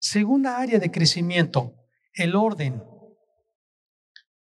Segunda 0.00 0.58
área 0.58 0.80
de 0.80 0.90
crecimiento, 0.90 1.76
el 2.12 2.34
orden. 2.34 2.82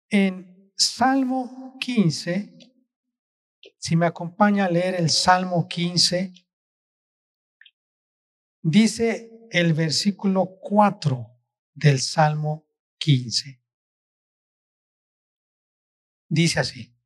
En 0.09 0.73
Salmo 0.75 1.77
15, 1.79 2.57
si 3.85 3.95
me 3.95 4.07
acompaña 4.07 4.65
a 4.65 4.69
leer 4.71 4.95
el 4.95 5.11
Salmo 5.11 5.67
15, 5.67 6.33
dice 8.63 9.29
el 9.51 9.75
versículo 9.75 10.57
4 10.59 11.27
del 11.75 11.99
Salmo 11.99 12.67
15. 12.97 13.61
Dice 16.27 16.59
así, 16.59 16.97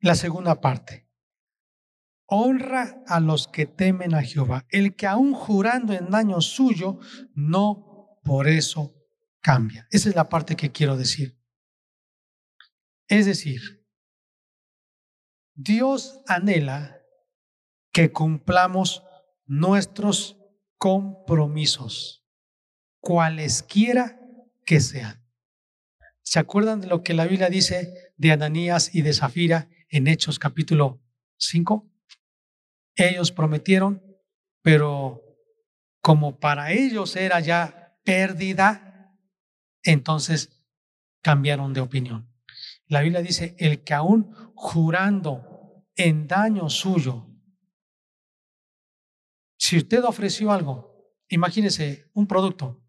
la 0.00 0.14
segunda 0.14 0.58
parte. 0.62 1.06
Honra 2.24 3.04
a 3.06 3.20
los 3.20 3.46
que 3.46 3.66
temen 3.66 4.14
a 4.14 4.22
Jehová, 4.22 4.66
el 4.70 4.96
que 4.96 5.06
aún 5.06 5.34
jurando 5.34 5.92
en 5.92 6.08
daño 6.08 6.40
suyo, 6.40 6.98
no 7.34 8.18
por 8.24 8.48
eso 8.48 8.94
cambia. 9.42 9.86
Esa 9.90 10.08
es 10.08 10.14
la 10.14 10.30
parte 10.30 10.56
que 10.56 10.72
quiero 10.72 10.96
decir. 10.96 11.38
Es 13.06 13.26
decir, 13.26 13.81
Dios 15.54 16.20
anhela 16.26 17.02
que 17.92 18.10
cumplamos 18.10 19.04
nuestros 19.44 20.38
compromisos, 20.78 22.24
cualesquiera 23.00 24.18
que 24.64 24.80
sean. 24.80 25.22
¿Se 26.22 26.38
acuerdan 26.38 26.80
de 26.80 26.86
lo 26.86 27.02
que 27.02 27.12
la 27.12 27.26
Biblia 27.26 27.50
dice 27.50 28.14
de 28.16 28.32
Ananías 28.32 28.94
y 28.94 29.02
de 29.02 29.12
Zafira 29.12 29.68
en 29.90 30.06
Hechos 30.06 30.38
capítulo 30.38 31.02
5? 31.36 31.86
Ellos 32.96 33.32
prometieron, 33.32 34.02
pero 34.62 35.22
como 36.00 36.40
para 36.40 36.72
ellos 36.72 37.16
era 37.16 37.40
ya 37.40 37.98
pérdida, 38.04 39.18
entonces 39.82 40.64
cambiaron 41.20 41.74
de 41.74 41.80
opinión. 41.80 42.31
La 42.92 43.00
Biblia 43.00 43.22
dice, 43.22 43.56
el 43.58 43.82
que 43.82 43.94
aún 43.94 44.34
jurando 44.54 45.86
en 45.96 46.28
daño 46.28 46.68
suyo, 46.68 47.26
si 49.56 49.78
usted 49.78 50.04
ofreció 50.04 50.52
algo, 50.52 51.10
imagínese 51.30 52.10
un 52.12 52.26
producto, 52.26 52.84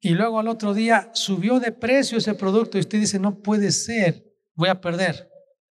y 0.00 0.10
luego 0.10 0.38
al 0.38 0.46
otro 0.46 0.74
día 0.74 1.10
subió 1.12 1.58
de 1.58 1.72
precio 1.72 2.18
ese 2.18 2.34
producto 2.34 2.78
y 2.78 2.82
usted 2.82 3.00
dice, 3.00 3.18
no 3.18 3.42
puede 3.42 3.72
ser, 3.72 4.32
voy 4.54 4.68
a 4.68 4.80
perder. 4.80 5.28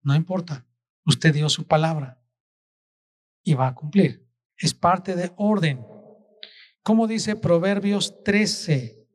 No 0.01 0.13
importa, 0.13 0.67
usted 1.05 1.33
dio 1.33 1.47
su 1.47 1.65
palabra 1.65 2.21
y 3.45 3.53
va 3.53 3.69
a 3.69 3.75
cumplir. 3.75 4.27
Es 4.57 4.73
parte 4.73 5.15
de 5.15 5.31
orden. 5.37 5.87
Como 6.83 7.07
dice 7.07 7.37
Proverbios 7.37 8.21
13? 8.25 9.07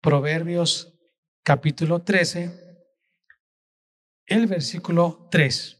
Proverbios 0.00 0.92
capítulo 1.44 2.02
13, 2.02 2.86
el 4.26 4.46
versículo 4.46 5.28
3. 5.30 5.78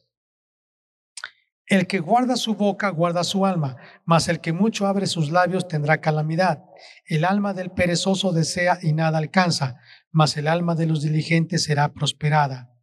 El 1.66 1.86
que 1.86 2.00
guarda 2.00 2.36
su 2.36 2.56
boca 2.56 2.90
guarda 2.90 3.22
su 3.22 3.46
alma, 3.46 3.76
mas 4.04 4.28
el 4.28 4.40
que 4.40 4.52
mucho 4.52 4.86
abre 4.86 5.06
sus 5.06 5.30
labios 5.30 5.68
tendrá 5.68 6.00
calamidad. 6.00 6.64
El 7.06 7.24
alma 7.24 7.54
del 7.54 7.70
perezoso 7.70 8.32
desea 8.32 8.78
y 8.82 8.92
nada 8.92 9.18
alcanza, 9.18 9.78
mas 10.10 10.36
el 10.36 10.48
alma 10.48 10.74
de 10.74 10.86
los 10.86 11.02
diligentes 11.02 11.62
será 11.62 11.92
prosperada. 11.92 12.76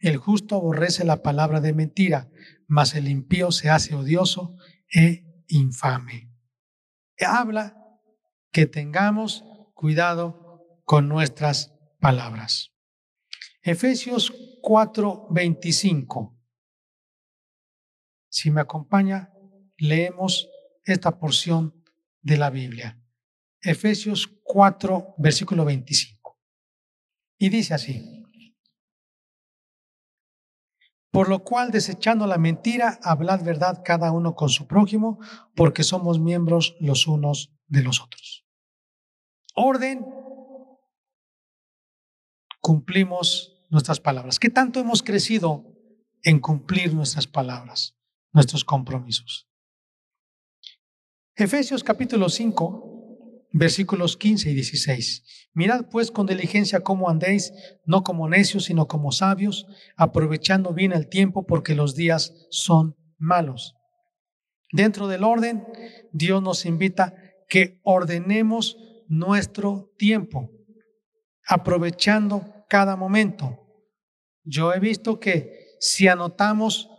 El 0.00 0.16
justo 0.16 0.56
aborrece 0.56 1.04
la 1.04 1.22
palabra 1.22 1.60
de 1.60 1.72
mentira, 1.72 2.28
mas 2.66 2.94
el 2.94 3.08
impío 3.08 3.52
se 3.52 3.70
hace 3.70 3.94
odioso 3.94 4.56
e 4.92 5.44
infame. 5.48 6.30
Habla 7.20 7.76
que 8.50 8.66
tengamos 8.66 9.44
cuidado 9.74 10.82
con 10.84 11.08
nuestras 11.08 11.75
palabras. 12.06 12.72
Efesios 13.62 14.32
4:25. 14.62 16.38
Si 18.30 18.52
me 18.52 18.60
acompaña, 18.60 19.32
leemos 19.76 20.48
esta 20.84 21.18
porción 21.18 21.82
de 22.22 22.36
la 22.36 22.50
Biblia. 22.50 23.02
Efesios 23.60 24.28
4, 24.44 25.16
versículo 25.18 25.64
25. 25.64 26.38
Y 27.38 27.48
dice 27.48 27.74
así, 27.74 28.22
Por 31.10 31.28
lo 31.28 31.42
cual, 31.42 31.72
desechando 31.72 32.28
la 32.28 32.38
mentira, 32.38 33.00
hablad 33.02 33.42
verdad 33.42 33.82
cada 33.84 34.12
uno 34.12 34.36
con 34.36 34.48
su 34.50 34.68
prójimo, 34.68 35.18
porque 35.56 35.82
somos 35.82 36.20
miembros 36.20 36.76
los 36.78 37.08
unos 37.08 37.52
de 37.66 37.82
los 37.82 38.00
otros. 38.00 38.46
Orden, 39.54 40.04
cumplimos 42.66 43.64
nuestras 43.70 44.00
palabras. 44.00 44.40
¿Qué 44.40 44.50
tanto 44.50 44.80
hemos 44.80 45.00
crecido 45.00 45.72
en 46.24 46.40
cumplir 46.40 46.92
nuestras 46.92 47.28
palabras, 47.28 47.94
nuestros 48.32 48.64
compromisos? 48.64 49.48
Efesios 51.36 51.84
capítulo 51.84 52.28
5, 52.28 53.50
versículos 53.52 54.16
15 54.16 54.50
y 54.50 54.54
16. 54.54 55.50
Mirad 55.54 55.86
pues 55.92 56.10
con 56.10 56.26
diligencia 56.26 56.80
cómo 56.80 57.08
andéis, 57.08 57.52
no 57.84 58.02
como 58.02 58.28
necios, 58.28 58.64
sino 58.64 58.88
como 58.88 59.12
sabios, 59.12 59.68
aprovechando 59.96 60.74
bien 60.74 60.90
el 60.90 61.08
tiempo 61.08 61.46
porque 61.46 61.76
los 61.76 61.94
días 61.94 62.34
son 62.50 62.96
malos. 63.16 63.76
Dentro 64.72 65.06
del 65.06 65.22
orden, 65.22 65.64
Dios 66.12 66.42
nos 66.42 66.66
invita 66.66 67.14
que 67.48 67.80
ordenemos 67.84 68.76
nuestro 69.06 69.92
tiempo, 69.98 70.50
aprovechando 71.46 72.55
cada 72.68 72.96
momento. 72.96 73.66
Yo 74.44 74.72
he 74.72 74.80
visto 74.80 75.18
que 75.18 75.76
si 75.80 76.08
anotamos 76.08 76.90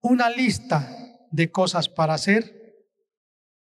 una 0.00 0.30
lista 0.30 0.96
de 1.30 1.50
cosas 1.50 1.88
para 1.88 2.14
hacer, 2.14 2.86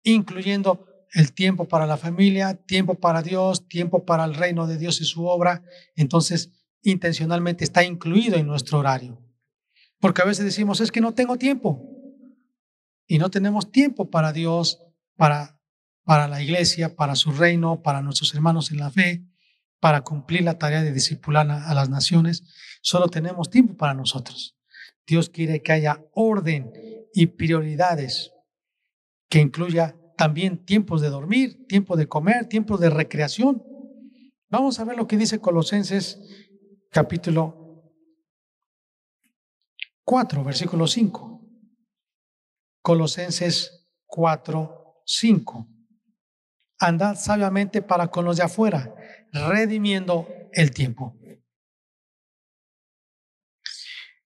incluyendo 0.02 0.86
el 1.12 1.32
tiempo 1.32 1.66
para 1.66 1.86
la 1.86 1.96
familia, 1.96 2.54
tiempo 2.54 2.94
para 2.94 3.22
Dios, 3.22 3.68
tiempo 3.68 4.04
para 4.04 4.24
el 4.24 4.34
reino 4.34 4.66
de 4.66 4.78
Dios 4.78 5.00
y 5.00 5.04
su 5.04 5.26
obra, 5.26 5.64
entonces 5.96 6.52
intencionalmente 6.82 7.64
está 7.64 7.82
incluido 7.82 8.36
en 8.36 8.46
nuestro 8.46 8.78
horario. 8.78 9.22
Porque 10.00 10.22
a 10.22 10.26
veces 10.26 10.44
decimos, 10.44 10.80
es 10.80 10.92
que 10.92 11.00
no 11.00 11.14
tengo 11.14 11.36
tiempo. 11.36 11.82
Y 13.06 13.18
no 13.18 13.30
tenemos 13.30 13.72
tiempo 13.72 14.10
para 14.10 14.32
Dios, 14.32 14.80
para, 15.16 15.60
para 16.04 16.28
la 16.28 16.42
iglesia, 16.42 16.94
para 16.94 17.16
su 17.16 17.32
reino, 17.32 17.82
para 17.82 18.02
nuestros 18.02 18.34
hermanos 18.34 18.70
en 18.70 18.78
la 18.78 18.90
fe, 18.90 19.27
para 19.80 20.02
cumplir 20.02 20.42
la 20.42 20.58
tarea 20.58 20.82
de 20.82 20.92
discipular 20.92 21.50
a 21.50 21.74
las 21.74 21.88
naciones. 21.88 22.44
Solo 22.82 23.08
tenemos 23.08 23.50
tiempo 23.50 23.76
para 23.76 23.94
nosotros. 23.94 24.56
Dios 25.06 25.30
quiere 25.30 25.62
que 25.62 25.72
haya 25.72 26.04
orden 26.12 26.72
y 27.14 27.26
prioridades 27.26 28.32
que 29.28 29.40
incluya 29.40 29.96
también 30.16 30.64
tiempos 30.64 31.00
de 31.00 31.10
dormir, 31.10 31.66
tiempo 31.66 31.96
de 31.96 32.08
comer, 32.08 32.46
tiempo 32.48 32.76
de 32.76 32.90
recreación. 32.90 33.62
Vamos 34.50 34.80
a 34.80 34.84
ver 34.84 34.96
lo 34.96 35.06
que 35.06 35.16
dice 35.16 35.40
Colosenses 35.40 36.20
capítulo 36.90 37.92
4, 40.04 40.42
versículo 40.42 40.86
5. 40.86 41.46
Colosenses 42.82 43.88
4, 44.06 45.02
5. 45.04 45.68
Andad 46.78 47.16
sabiamente 47.16 47.82
para 47.82 48.08
con 48.08 48.24
los 48.24 48.36
de 48.36 48.44
afuera, 48.44 48.94
redimiendo 49.32 50.28
el 50.52 50.70
tiempo. 50.70 51.16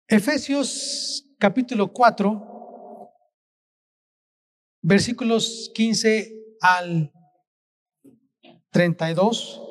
Efesios 0.08 1.24
capítulo 1.38 1.94
4, 1.94 3.12
versículos 4.82 5.72
15 5.74 6.58
al 6.62 7.14
32. 8.72 9.62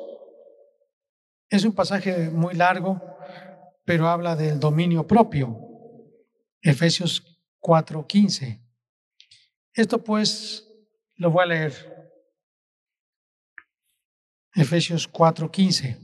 Es 1.49 1.65
un 1.65 1.73
pasaje 1.73 2.29
muy 2.29 2.55
largo, 2.55 3.01
pero 3.83 4.07
habla 4.07 4.35
del 4.35 4.59
dominio 4.59 5.05
propio. 5.05 5.59
Efesios 6.61 7.21
4:15. 7.59 8.61
Esto 9.73 10.03
pues 10.03 10.67
lo 11.15 11.31
voy 11.31 11.43
a 11.43 11.47
leer. 11.47 11.90
Efesios 14.55 15.09
4:15. 15.11 15.97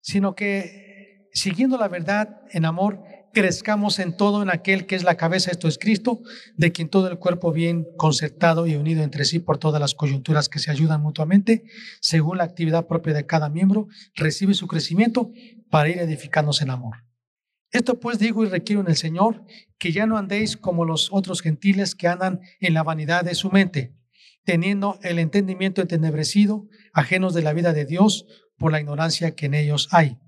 Sino 0.00 0.34
que 0.34 1.28
siguiendo 1.32 1.78
la 1.78 1.88
verdad 1.88 2.42
en 2.50 2.64
amor, 2.64 3.02
crezcamos 3.32 3.98
en 3.98 4.16
todo 4.16 4.42
en 4.42 4.50
aquel 4.50 4.86
que 4.86 4.94
es 4.94 5.04
la 5.04 5.16
cabeza, 5.16 5.50
esto 5.50 5.68
es 5.68 5.78
Cristo, 5.78 6.20
de 6.56 6.70
quien 6.72 6.88
todo 6.88 7.08
el 7.08 7.18
cuerpo 7.18 7.52
bien 7.52 7.86
concertado 7.96 8.66
y 8.66 8.76
unido 8.76 9.02
entre 9.02 9.24
sí 9.24 9.38
por 9.38 9.58
todas 9.58 9.80
las 9.80 9.94
coyunturas 9.94 10.48
que 10.48 10.58
se 10.58 10.70
ayudan 10.70 11.00
mutuamente, 11.00 11.64
según 12.00 12.38
la 12.38 12.44
actividad 12.44 12.86
propia 12.86 13.14
de 13.14 13.26
cada 13.26 13.48
miembro, 13.48 13.88
recibe 14.14 14.54
su 14.54 14.66
crecimiento 14.66 15.32
para 15.70 15.88
ir 15.88 15.98
edificándose 15.98 16.64
en 16.64 16.70
amor. 16.70 17.04
Esto 17.70 17.98
pues 17.98 18.18
digo 18.18 18.44
y 18.44 18.48
requiero 18.48 18.82
en 18.82 18.88
el 18.88 18.96
Señor, 18.96 19.44
que 19.78 19.92
ya 19.92 20.06
no 20.06 20.18
andéis 20.18 20.58
como 20.58 20.84
los 20.84 21.10
otros 21.10 21.40
gentiles 21.40 21.94
que 21.94 22.06
andan 22.06 22.40
en 22.60 22.74
la 22.74 22.82
vanidad 22.82 23.24
de 23.24 23.34
su 23.34 23.50
mente, 23.50 23.94
teniendo 24.44 24.98
el 25.02 25.18
entendimiento 25.18 25.82
entenebrecido, 25.82 26.66
ajenos 26.92 27.34
de 27.34 27.42
la 27.42 27.52
vida 27.52 27.72
de 27.72 27.84
Dios 27.84 28.26
por 28.58 28.72
la 28.72 28.80
ignorancia 28.80 29.34
que 29.34 29.46
en 29.46 29.54
ellos 29.54 29.88
hay 29.90 30.18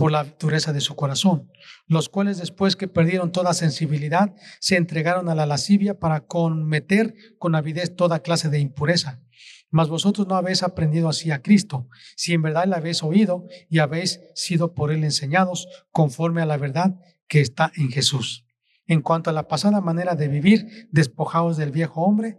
por 0.00 0.12
la 0.12 0.24
dureza 0.24 0.72
de 0.72 0.80
su 0.80 0.96
corazón, 0.96 1.50
los 1.86 2.08
cuales 2.08 2.38
después 2.38 2.74
que 2.74 2.88
perdieron 2.88 3.32
toda 3.32 3.52
sensibilidad, 3.52 4.34
se 4.58 4.76
entregaron 4.76 5.28
a 5.28 5.34
la 5.34 5.44
lascivia 5.44 5.98
para 5.98 6.20
cometer 6.20 7.14
con 7.38 7.54
avidez 7.54 7.94
toda 7.94 8.20
clase 8.20 8.48
de 8.48 8.60
impureza. 8.60 9.20
Mas 9.68 9.90
vosotros 9.90 10.26
no 10.26 10.36
habéis 10.36 10.62
aprendido 10.62 11.10
así 11.10 11.30
a 11.30 11.42
Cristo, 11.42 11.86
si 12.16 12.32
en 12.32 12.40
verdad 12.40 12.64
le 12.66 12.76
habéis 12.76 13.02
oído 13.02 13.46
y 13.68 13.80
habéis 13.80 14.20
sido 14.34 14.72
por 14.72 14.90
él 14.90 15.04
enseñados 15.04 15.68
conforme 15.90 16.40
a 16.40 16.46
la 16.46 16.56
verdad 16.56 16.98
que 17.28 17.42
está 17.42 17.70
en 17.76 17.90
Jesús. 17.90 18.46
En 18.86 19.02
cuanto 19.02 19.28
a 19.28 19.34
la 19.34 19.48
pasada 19.48 19.82
manera 19.82 20.14
de 20.14 20.28
vivir, 20.28 20.88
despojaos 20.90 21.58
del 21.58 21.72
viejo 21.72 22.00
hombre 22.00 22.38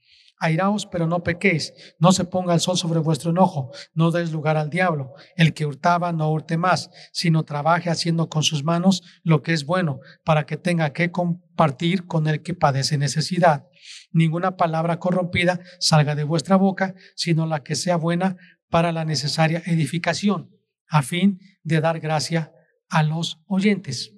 Airaos, 0.41 0.87
pero 0.87 1.05
no 1.05 1.23
pequéis, 1.23 1.73
no 1.99 2.11
se 2.11 2.25
ponga 2.25 2.55
el 2.55 2.59
sol 2.59 2.75
sobre 2.75 2.99
vuestro 2.99 3.29
enojo, 3.29 3.71
no 3.93 4.09
deis 4.09 4.31
lugar 4.31 4.57
al 4.57 4.71
diablo. 4.71 5.13
El 5.35 5.53
que 5.53 5.67
hurtaba 5.67 6.11
no 6.11 6.31
hurte 6.31 6.57
más, 6.57 6.89
sino 7.13 7.43
trabaje 7.43 7.91
haciendo 7.91 8.27
con 8.27 8.41
sus 8.41 8.63
manos 8.63 9.03
lo 9.23 9.43
que 9.43 9.53
es 9.53 9.65
bueno, 9.65 9.99
para 10.25 10.47
que 10.47 10.57
tenga 10.57 10.93
que 10.93 11.11
compartir 11.11 12.07
con 12.07 12.27
el 12.27 12.41
que 12.41 12.55
padece 12.55 12.97
necesidad. 12.97 13.67
Ninguna 14.11 14.57
palabra 14.57 14.97
corrompida 14.97 15.59
salga 15.79 16.15
de 16.15 16.23
vuestra 16.23 16.55
boca, 16.55 16.95
sino 17.15 17.45
la 17.45 17.63
que 17.63 17.75
sea 17.75 17.95
buena 17.95 18.35
para 18.69 18.91
la 18.91 19.05
necesaria 19.05 19.61
edificación, 19.67 20.49
a 20.87 21.03
fin 21.03 21.39
de 21.63 21.81
dar 21.81 21.99
gracia 21.99 22.51
a 22.89 23.03
los 23.03 23.41
oyentes. 23.45 24.11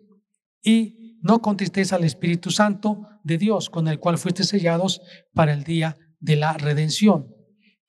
Y 0.63 1.17
no 1.21 1.41
contestéis 1.41 1.91
al 1.91 2.05
Espíritu 2.05 2.49
Santo 2.49 3.07
de 3.23 3.37
Dios, 3.37 3.69
con 3.69 3.87
el 3.87 3.99
cual 3.99 4.17
fuiste 4.17 4.43
sellados 4.43 5.01
para 5.33 5.53
el 5.53 5.63
día 5.63 5.97
de 6.23 6.37
la 6.37 6.53
redención. 6.53 7.35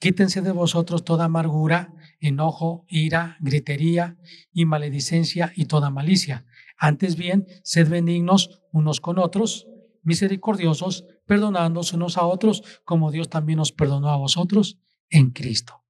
Quítense 0.00 0.42
de 0.42 0.50
vosotros 0.50 1.04
toda 1.04 1.26
amargura, 1.26 1.94
enojo, 2.18 2.84
ira, 2.88 3.36
gritería 3.40 4.18
y 4.52 4.64
maledicencia 4.64 5.52
y 5.54 5.66
toda 5.66 5.88
malicia. 5.90 6.44
Antes 6.76 7.16
bien, 7.16 7.46
sed 7.62 7.88
benignos 7.88 8.60
unos 8.72 9.00
con 9.00 9.18
otros, 9.18 9.68
misericordiosos, 10.02 11.06
perdonándonos 11.26 11.92
unos 11.92 12.18
a 12.18 12.24
otros, 12.24 12.82
como 12.84 13.12
Dios 13.12 13.30
también 13.30 13.58
nos 13.58 13.70
perdonó 13.70 14.10
a 14.10 14.16
vosotros 14.16 14.80
en 15.10 15.30
Cristo. 15.30 15.84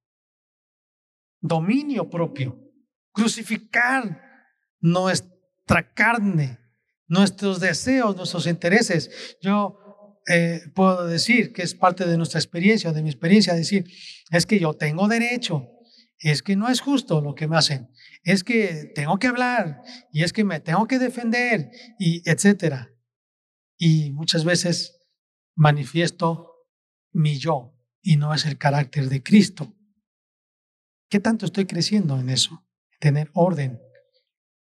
Dominio 1.41 2.09
propio, 2.11 2.59
crucificar 3.11 4.21
nuestra 4.79 5.93
carne, 5.93 6.59
nuestros 7.07 7.59
deseos, 7.59 8.15
nuestros 8.15 8.45
intereses. 8.45 9.37
Yo 9.41 9.79
eh, 10.27 10.61
puedo 10.73 11.05
decir 11.07 11.53
que 11.53 11.61
es 11.61 11.75
parte 11.75 12.05
de 12.05 12.17
nuestra 12.17 12.39
experiencia, 12.39 12.91
de 12.91 13.03
mi 13.03 13.09
experiencia, 13.09 13.53
decir, 13.53 13.85
es 14.31 14.45
que 14.45 14.59
yo 14.59 14.73
tengo 14.73 15.07
derecho, 15.07 15.69
es 16.19 16.41
que 16.41 16.55
no 16.55 16.69
es 16.69 16.81
justo 16.81 17.21
lo 17.21 17.35
que 17.35 17.47
me 17.47 17.57
hacen, 17.57 17.89
es 18.23 18.43
que 18.43 18.91
tengo 18.95 19.17
que 19.17 19.27
hablar 19.27 19.81
y 20.11 20.23
es 20.23 20.33
que 20.33 20.43
me 20.43 20.59
tengo 20.59 20.87
que 20.87 20.99
defender 20.99 21.69
y 21.99 22.27
etcétera. 22.29 22.91
Y 23.77 24.11
muchas 24.11 24.45
veces 24.45 25.01
manifiesto 25.55 26.51
mi 27.11 27.37
yo 27.37 27.77
y 28.01 28.17
no 28.17 28.33
es 28.33 28.45
el 28.45 28.57
carácter 28.57 29.09
de 29.09 29.21
Cristo. 29.21 29.75
¿Qué 31.09 31.19
tanto 31.19 31.45
estoy 31.45 31.65
creciendo 31.65 32.19
en 32.19 32.29
eso? 32.29 32.65
tener 32.99 33.29
orden, 33.33 33.79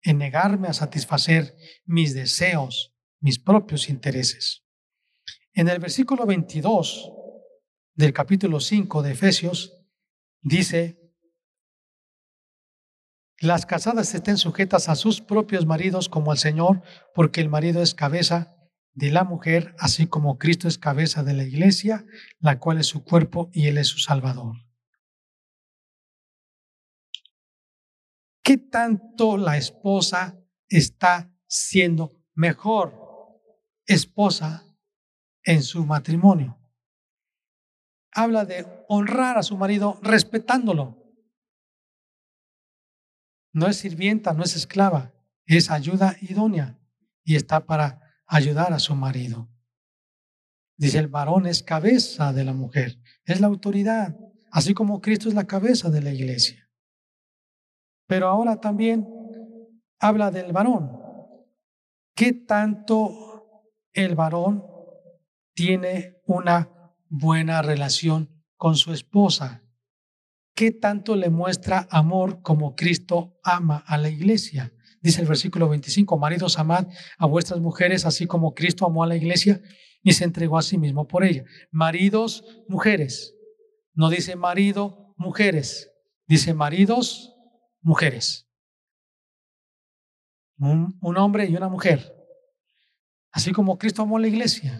en 0.02 0.18
negarme 0.18 0.68
a 0.68 0.74
satisfacer 0.74 1.56
mis 1.86 2.14
deseos, 2.14 2.96
mis 3.20 3.38
propios 3.40 3.90
intereses. 3.90 4.64
En 5.54 5.68
el 5.68 5.80
versículo 5.80 6.26
22 6.26 7.12
del 7.94 8.14
capítulo 8.14 8.62
5 8.62 9.02
de 9.02 9.12
Efesios 9.12 9.84
dice, 10.42 10.98
Las 13.40 13.66
casadas 13.66 14.14
estén 14.14 14.38
sujetas 14.38 14.88
a 14.88 14.96
sus 14.96 15.20
propios 15.20 15.66
maridos 15.66 16.08
como 16.08 16.32
al 16.32 16.38
Señor, 16.38 16.84
porque 17.14 17.42
el 17.42 17.50
marido 17.50 17.82
es 17.82 17.94
cabeza 17.94 18.56
de 18.94 19.12
la 19.12 19.26
mujer, 19.26 19.76
así 19.78 20.08
como 20.08 20.38
Cristo 20.38 20.70
es 20.70 20.78
cabeza 20.78 21.22
de 21.22 21.34
la 21.34 21.44
iglesia, 21.44 22.06
la 22.40 22.60
cual 22.60 22.80
es 22.80 22.88
su 22.88 23.04
cuerpo 23.04 23.50
y 23.52 23.68
Él 23.68 23.78
es 23.78 23.88
su 23.88 24.00
Salvador. 24.00 24.56
¿Qué 28.42 28.58
tanto 28.58 29.38
la 29.38 29.58
esposa 29.58 30.40
está 30.70 31.30
siendo 31.46 32.24
mejor 32.34 33.02
esposa 33.86 34.71
en 35.44 35.64
su 35.64 35.86
matrimonio? 35.86 36.58
Habla 38.14 38.46
de 38.46 38.66
honrar 38.88 39.38
a 39.38 39.44
su 39.44 39.58
marido 39.58 40.00
respetándolo. 40.02 40.98
No 43.54 43.68
es 43.68 43.78
sirvienta, 43.78 44.34
no 44.34 44.44
es 44.44 44.56
esclava, 44.56 45.14
es 45.46 45.72
ayuda 45.72 46.16
idónea 46.22 46.80
y 47.24 47.36
está 47.36 47.66
para 47.66 48.22
ayudar 48.26 48.74
a 48.74 48.80
su 48.80 48.96
marido. 48.96 49.50
Dice, 50.78 51.00
el 51.00 51.08
varón 51.08 51.46
es 51.46 51.62
cabeza 51.62 52.34
de 52.34 52.44
la 52.44 52.54
mujer, 52.54 52.98
es 53.26 53.40
la 53.40 53.48
autoridad, 53.48 54.18
así 54.52 54.74
como 54.74 55.02
Cristo 55.02 55.30
es 55.30 55.36
la 55.36 55.46
cabeza 55.46 55.90
de 55.90 56.02
la 56.02 56.12
iglesia. 56.12 56.70
Pero 58.08 58.28
ahora 58.28 58.60
también 58.60 59.08
habla 60.00 60.32
del 60.32 60.52
varón. 60.52 61.00
¿Qué 62.16 62.34
tanto 62.34 63.68
el 63.94 64.16
varón 64.16 64.71
tiene 65.54 66.18
una 66.26 66.70
buena 67.10 67.62
relación 67.62 68.44
con 68.58 68.76
su 68.76 68.94
esposa? 68.94 69.64
¿Qué 70.54 70.72
tanto 70.72 71.16
le 71.16 71.30
muestra 71.30 71.88
amor 71.90 72.42
como 72.42 72.76
Cristo 72.76 73.40
ama 73.44 73.84
a 73.88 73.98
la 73.98 74.10
iglesia? 74.10 74.74
Dice 75.02 75.22
el 75.22 75.28
versículo 75.28 75.68
25, 75.70 76.18
maridos, 76.18 76.60
amad 76.60 76.88
a 77.18 77.26
vuestras 77.26 77.60
mujeres, 77.60 78.06
así 78.06 78.28
como 78.28 78.54
Cristo 78.54 78.86
amó 78.86 79.04
a 79.04 79.08
la 79.08 79.16
iglesia 79.16 79.62
y 80.04 80.14
se 80.14 80.26
entregó 80.26 80.58
a 80.58 80.62
sí 80.62 80.78
mismo 80.78 81.08
por 81.08 81.24
ella. 81.24 81.44
Maridos, 81.72 82.44
mujeres. 82.68 83.36
No 83.94 84.10
dice 84.10 84.36
marido, 84.36 85.14
mujeres. 85.18 85.92
Dice 86.28 86.54
maridos, 86.54 87.34
mujeres. 87.82 88.48
Un, 90.58 91.18
hombre 91.18 91.48
y 91.48 91.56
una 91.56 91.70
mujer. 91.70 92.16
Así 93.32 93.52
como 93.52 93.80
Cristo 93.80 94.04
amó 94.04 94.18
a 94.18 94.22
la 94.22 94.28
iglesia 94.28 94.80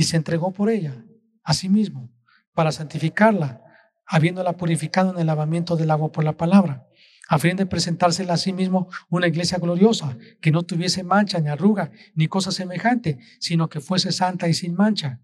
y 0.00 0.04
se 0.04 0.16
entregó 0.16 0.50
por 0.50 0.70
ella, 0.70 1.04
a 1.42 1.52
sí 1.52 1.68
mismo, 1.68 2.10
para 2.54 2.72
santificarla, 2.72 3.62
habiéndola 4.06 4.56
purificado 4.56 5.12
en 5.12 5.18
el 5.18 5.26
lavamiento 5.26 5.76
del 5.76 5.90
agua 5.90 6.10
por 6.10 6.24
la 6.24 6.38
palabra 6.38 6.86
a 7.28 7.38
fin 7.38 7.56
de 7.56 7.64
presentársela 7.64 8.32
a 8.32 8.36
sí 8.36 8.52
mismo 8.52 8.88
una 9.08 9.28
iglesia 9.28 9.58
gloriosa, 9.58 10.18
que 10.40 10.50
no 10.50 10.64
tuviese 10.64 11.04
mancha 11.04 11.38
ni 11.38 11.48
arruga 11.48 11.92
ni 12.14 12.26
cosa 12.26 12.50
semejante, 12.50 13.20
sino 13.38 13.68
que 13.68 13.78
fuese 13.78 14.10
santa 14.10 14.48
y 14.48 14.54
sin 14.54 14.74
mancha. 14.74 15.20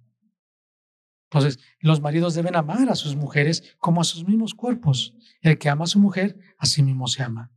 Entonces, 1.24 1.58
los 1.80 2.00
maridos 2.00 2.34
deben 2.34 2.54
amar 2.54 2.88
a 2.90 2.94
sus 2.94 3.16
mujeres 3.16 3.74
como 3.78 4.00
a 4.00 4.04
sus 4.04 4.24
mismos 4.24 4.54
cuerpos. 4.54 5.16
El 5.40 5.58
que 5.58 5.68
ama 5.68 5.82
a 5.82 5.88
su 5.88 5.98
mujer, 5.98 6.38
a 6.58 6.66
sí 6.66 6.84
mismo 6.84 7.08
se 7.08 7.24
ama. 7.24 7.50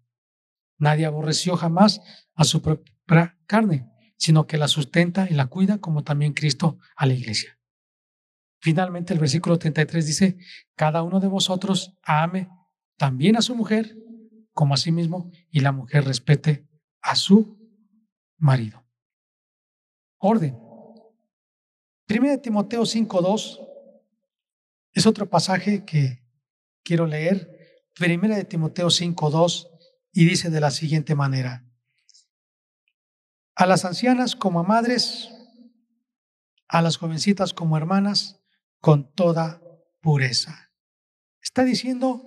Nadie 0.80 1.06
aborreció 1.06 1.56
jamás 1.56 2.02
a 2.34 2.44
su 2.44 2.64
propia 2.64 3.38
carne, 3.46 3.88
sino 4.20 4.46
que 4.46 4.58
la 4.58 4.68
sustenta 4.68 5.28
y 5.30 5.34
la 5.34 5.48
cuida 5.48 5.80
como 5.80 6.04
también 6.04 6.34
Cristo 6.34 6.78
a 6.96 7.06
la 7.06 7.14
iglesia. 7.14 7.58
Finalmente, 8.62 9.14
el 9.14 9.20
versículo 9.20 9.58
33 9.58 10.06
dice, 10.06 10.38
cada 10.76 11.02
uno 11.02 11.22
de 11.22 11.28
vosotros 11.28 11.98
ame 12.04 12.50
también 12.98 13.38
a 13.38 13.42
su 13.42 13.56
mujer 13.56 13.96
como 14.54 14.74
a 14.74 14.78
sí 14.78 14.92
mismo 14.92 15.32
y 15.50 15.62
la 15.62 15.72
mujer 15.72 16.04
respete 16.04 16.68
a 17.02 17.16
su 17.16 17.58
marido. 18.38 18.86
Orden. 20.18 20.60
Primera 22.06 22.34
de 22.34 22.40
Timoteo 22.40 22.82
5.2 22.82 23.66
es 24.92 25.06
otro 25.06 25.30
pasaje 25.30 25.86
que 25.86 26.26
quiero 26.84 27.06
leer. 27.06 27.86
Primera 27.96 28.36
de 28.36 28.44
Timoteo 28.44 28.88
5.2 28.88 29.70
y 30.12 30.26
dice 30.26 30.50
de 30.50 30.60
la 30.60 30.72
siguiente 30.72 31.16
manera. 31.16 31.69
A 33.60 33.66
las 33.66 33.84
ancianas 33.84 34.38
como 34.38 34.62
a 34.62 34.64
madres, 34.64 35.30
a 36.70 36.82
las 36.82 36.96
jovencitas 36.96 37.54
como 37.54 37.76
hermanas, 37.76 38.40
con 38.80 39.14
toda 39.14 39.62
pureza. 40.00 40.72
Está 41.42 41.66
diciendo 41.66 42.24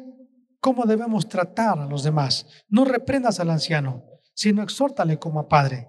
cómo 0.61 0.85
debemos 0.85 1.31
tratar 1.31 1.79
a 1.79 1.87
los 1.87 2.03
demás. 2.03 2.47
No 2.69 2.85
reprendas 2.85 3.41
al 3.41 3.49
anciano, 3.49 4.05
sino 4.35 4.63
exhórtale 4.63 5.19
como 5.19 5.41
a 5.41 5.49
padre. 5.49 5.89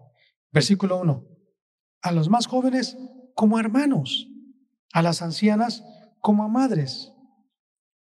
Versículo 0.53 1.01
1. 1.01 1.27
A 2.03 2.11
los 2.13 2.29
más 2.29 2.47
jóvenes 2.47 2.97
como 3.35 3.59
hermanos, 3.59 4.29
a 4.93 5.01
las 5.01 5.21
ancianas 5.21 5.83
como 6.21 6.45
a 6.45 6.47
madres, 6.47 7.11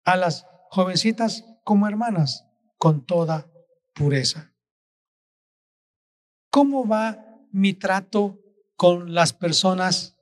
a 0.05 0.17
las 0.17 0.45
jovencitas 0.69 1.47
como 1.65 1.89
hermanas, 1.89 2.45
con 2.77 3.07
toda 3.07 3.51
pureza. 3.95 4.53
¿Cómo 6.51 6.87
va 6.87 7.29
mi 7.53 7.75
trato 7.75 8.39
con 8.77 9.15
las 9.15 9.33
personas 9.33 10.17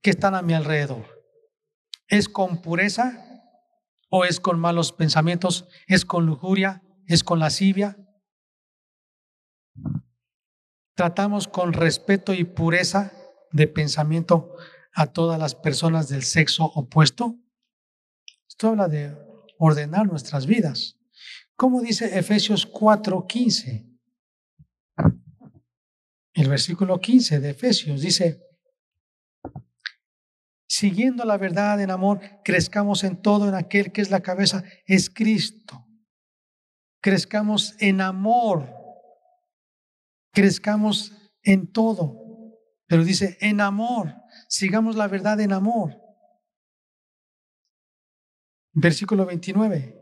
que 0.00 0.10
están 0.10 0.34
a 0.34 0.42
mi 0.42 0.54
alrededor? 0.54 1.06
¿Es 2.08 2.28
con 2.28 2.60
pureza? 2.60 3.24
¿O 4.10 4.24
es 4.24 4.40
con 4.40 4.60
malos 4.60 4.92
pensamientos? 4.92 5.66
¿Es 5.86 6.04
con 6.04 6.26
lujuria? 6.26 6.82
¿Es 7.06 7.24
con 7.24 7.38
lascivia? 7.38 7.96
Tratamos 10.94 11.48
con 11.48 11.72
respeto 11.72 12.34
y 12.34 12.44
pureza 12.44 13.12
de 13.52 13.66
pensamiento 13.66 14.54
a 14.92 15.06
todas 15.06 15.38
las 15.38 15.54
personas 15.54 16.08
del 16.08 16.22
sexo 16.22 16.64
opuesto. 16.64 17.38
Esto 18.48 18.68
habla 18.68 18.88
de 18.88 19.16
ordenar 19.58 20.06
nuestras 20.06 20.46
vidas. 20.46 20.98
Como 21.56 21.80
dice 21.80 22.18
Efesios 22.18 22.66
4:15? 22.70 23.91
El 26.34 26.48
versículo 26.48 26.98
15 26.98 27.40
de 27.40 27.50
Efesios 27.50 28.00
dice, 28.00 28.42
siguiendo 30.66 31.24
la 31.24 31.36
verdad 31.36 31.80
en 31.80 31.90
amor, 31.90 32.20
crezcamos 32.42 33.04
en 33.04 33.20
todo 33.20 33.48
en 33.48 33.54
aquel 33.54 33.92
que 33.92 34.00
es 34.00 34.10
la 34.10 34.22
cabeza, 34.22 34.64
es 34.86 35.10
Cristo. 35.10 35.86
Crezcamos 37.02 37.74
en 37.80 38.00
amor, 38.00 38.68
crezcamos 40.32 41.12
en 41.42 41.70
todo. 41.70 42.18
Pero 42.86 43.04
dice, 43.04 43.36
en 43.40 43.60
amor, 43.60 44.14
sigamos 44.48 44.96
la 44.96 45.08
verdad 45.08 45.40
en 45.40 45.52
amor. 45.52 45.98
Versículo 48.74 49.26
29. 49.26 50.01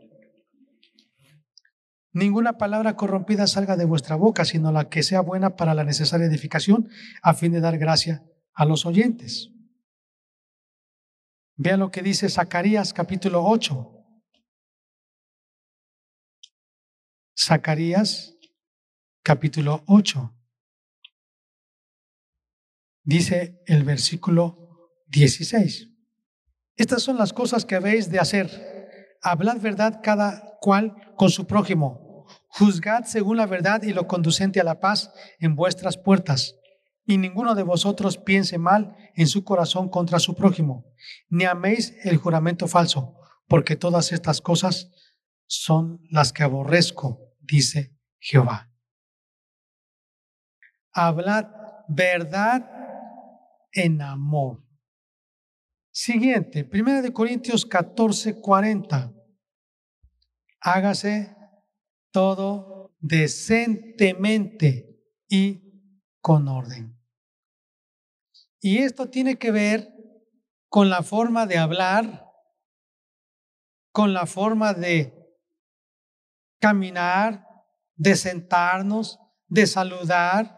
Ninguna 2.13 2.57
palabra 2.57 2.95
corrompida 2.97 3.47
salga 3.47 3.77
de 3.77 3.85
vuestra 3.85 4.15
boca, 4.15 4.43
sino 4.43 4.71
la 4.71 4.89
que 4.89 5.01
sea 5.01 5.21
buena 5.21 5.55
para 5.55 5.73
la 5.73 5.85
necesaria 5.85 6.27
edificación, 6.27 6.89
a 7.21 7.33
fin 7.33 7.53
de 7.53 7.61
dar 7.61 7.77
gracia 7.77 8.23
a 8.53 8.65
los 8.65 8.85
oyentes. 8.85 9.51
Vean 11.55 11.79
lo 11.79 11.91
que 11.91 12.01
dice 12.01 12.27
Zacarías 12.27 12.93
capítulo 12.93 13.43
8. 13.45 13.97
Zacarías 17.37 18.35
capítulo 19.23 19.83
8. 19.87 20.35
Dice 23.03 23.61
el 23.67 23.83
versículo 23.83 24.91
16. 25.07 25.89
Estas 26.75 27.03
son 27.03 27.17
las 27.17 27.31
cosas 27.31 27.65
que 27.65 27.75
habéis 27.75 28.09
de 28.09 28.19
hacer. 28.19 29.17
Hablad 29.21 29.61
verdad 29.61 30.01
cada 30.03 30.57
cual 30.61 31.13
con 31.15 31.29
su 31.29 31.45
prójimo. 31.45 32.00
Juzgad 32.51 33.05
según 33.05 33.37
la 33.37 33.45
verdad 33.45 33.83
y 33.83 33.93
lo 33.93 34.07
conducente 34.07 34.59
a 34.59 34.63
la 34.63 34.79
paz 34.79 35.11
en 35.39 35.55
vuestras 35.55 35.97
puertas 35.97 36.55
y 37.05 37.17
ninguno 37.17 37.55
de 37.55 37.63
vosotros 37.63 38.17
piense 38.17 38.57
mal 38.57 38.95
en 39.15 39.27
su 39.27 39.43
corazón 39.43 39.89
contra 39.89 40.19
su 40.19 40.35
prójimo, 40.35 40.85
ni 41.29 41.45
améis 41.45 41.93
el 42.03 42.17
juramento 42.17 42.67
falso, 42.67 43.17
porque 43.47 43.75
todas 43.75 44.11
estas 44.11 44.41
cosas 44.41 44.91
son 45.47 45.99
las 46.09 46.31
que 46.31 46.43
aborrezco, 46.43 47.19
dice 47.39 47.97
Jehová. 48.19 48.71
Hablad 50.93 51.47
verdad 51.87 52.69
en 53.71 54.01
amor. 54.01 54.63
Siguiente, 55.91 56.69
1 56.71 57.01
de 57.01 57.11
Corintios 57.11 57.65
14, 57.65 58.39
40. 58.39 59.13
Hágase 60.61 61.35
todo 62.11 62.95
decentemente 62.99 64.99
y 65.27 65.71
con 66.21 66.47
orden. 66.47 66.97
Y 68.59 68.79
esto 68.79 69.09
tiene 69.09 69.37
que 69.37 69.51
ver 69.51 69.91
con 70.69 70.89
la 70.89 71.03
forma 71.03 71.47
de 71.47 71.57
hablar, 71.57 72.25
con 73.91 74.13
la 74.13 74.25
forma 74.25 74.73
de 74.73 75.13
caminar, 76.59 77.45
de 77.95 78.15
sentarnos, 78.15 79.19
de 79.47 79.67
saludar, 79.67 80.57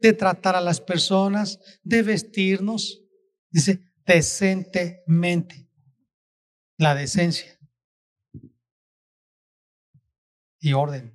de 0.00 0.12
tratar 0.12 0.56
a 0.56 0.60
las 0.60 0.80
personas, 0.80 1.60
de 1.82 2.02
vestirnos. 2.02 3.02
Dice, 3.50 3.92
decentemente. 4.04 5.70
La 6.76 6.94
decencia. 6.94 7.58
Y 10.64 10.72
orden. 10.72 11.14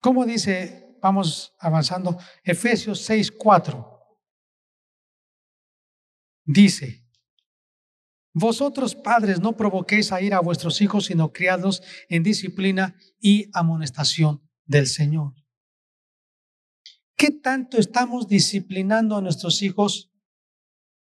¿Cómo 0.00 0.26
dice? 0.26 0.98
Vamos 1.00 1.54
avanzando. 1.60 2.18
Efesios 2.42 3.02
6, 3.02 3.30
4. 3.30 4.18
Dice, 6.44 7.06
vosotros 8.32 8.96
padres 8.96 9.38
no 9.38 9.56
provoquéis 9.56 10.10
a 10.10 10.20
ir 10.20 10.34
a 10.34 10.40
vuestros 10.40 10.80
hijos, 10.80 11.04
sino 11.04 11.32
criados 11.32 11.84
en 12.08 12.24
disciplina 12.24 12.96
y 13.20 13.48
amonestación 13.52 14.42
del 14.64 14.88
Señor. 14.88 15.34
¿Qué 17.14 17.30
tanto 17.30 17.78
estamos 17.78 18.26
disciplinando 18.26 19.16
a 19.16 19.22
nuestros 19.22 19.62
hijos 19.62 20.12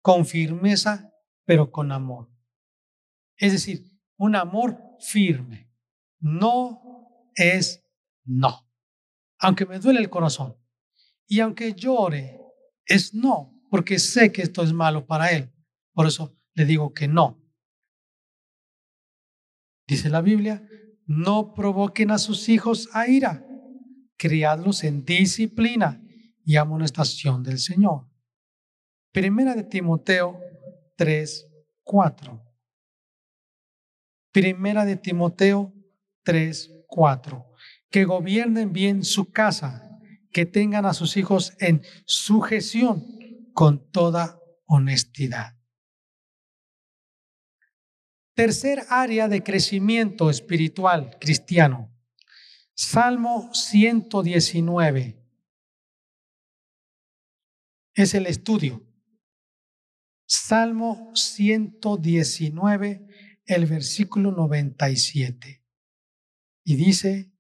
con 0.01 0.24
firmeza, 0.24 1.12
pero 1.45 1.70
con 1.70 1.93
amor? 1.93 2.32
Es 3.36 3.53
decir, 3.53 3.93
un 4.16 4.36
amor 4.36 4.78
firme. 5.01 5.70
No 6.21 7.29
es 7.35 7.85
no. 8.25 8.68
Aunque 9.39 9.66
me 9.66 9.79
duele 9.79 10.01
el 10.01 10.11
corazón 10.11 10.57
y 11.27 11.41
aunque 11.41 11.75
llore, 11.75 12.41
es 12.85 13.14
no, 13.14 13.57
porque 13.71 13.99
sé 13.99 14.33
que 14.33 14.43
esto 14.43 14.62
es 14.62 14.73
malo 14.73 15.07
para 15.07 15.31
él. 15.31 15.53
Por 15.93 16.07
eso 16.07 16.37
le 16.55 16.64
digo 16.64 16.93
que 16.93 17.09
no. 17.09 17.41
Dice 19.87 20.11
la 20.11 20.21
Biblia, 20.21 20.68
no 21.07 21.55
provoquen 21.55 22.11
a 22.11 22.18
sus 22.18 22.49
hijos 22.49 22.89
a 22.93 23.09
ira, 23.09 23.47
criadlos 24.16 24.85
en 24.85 25.05
disciplina 25.05 26.03
y 26.45 26.57
amonestación 26.57 27.43
del 27.43 27.59
Señor. 27.59 28.09
Primera 29.12 29.55
de 29.55 29.64
Timoteo 29.64 30.41
3, 30.97 31.49
4. 31.83 32.43
Primera 34.33 34.85
de 34.85 34.97
Timoteo 34.97 35.73
3, 36.23 36.71
4. 36.87 37.47
Que 37.91 38.05
gobiernen 38.05 38.73
bien 38.73 39.05
su 39.05 39.31
casa, 39.31 39.91
que 40.33 40.47
tengan 40.47 40.87
a 40.87 40.95
sus 40.95 41.16
hijos 41.16 41.55
en 41.59 41.83
sujeción 42.05 43.05
con 43.53 43.91
toda 43.91 44.39
honestidad. 44.66 45.57
Tercer 48.35 48.85
área 48.89 49.29
de 49.29 49.43
crecimiento 49.43 50.31
espiritual 50.31 51.16
cristiano. 51.21 51.93
Salmo 52.75 53.51
119. 53.53 55.21
Es 57.95 58.14
el 58.14 58.27
estudio. 58.27 58.87
Salmo 60.27 61.11
119, 61.14 63.07
el 63.45 63.66
versículo 63.66 64.31
97. 64.31 65.60
Y 66.71 66.77
dice, 66.77 67.37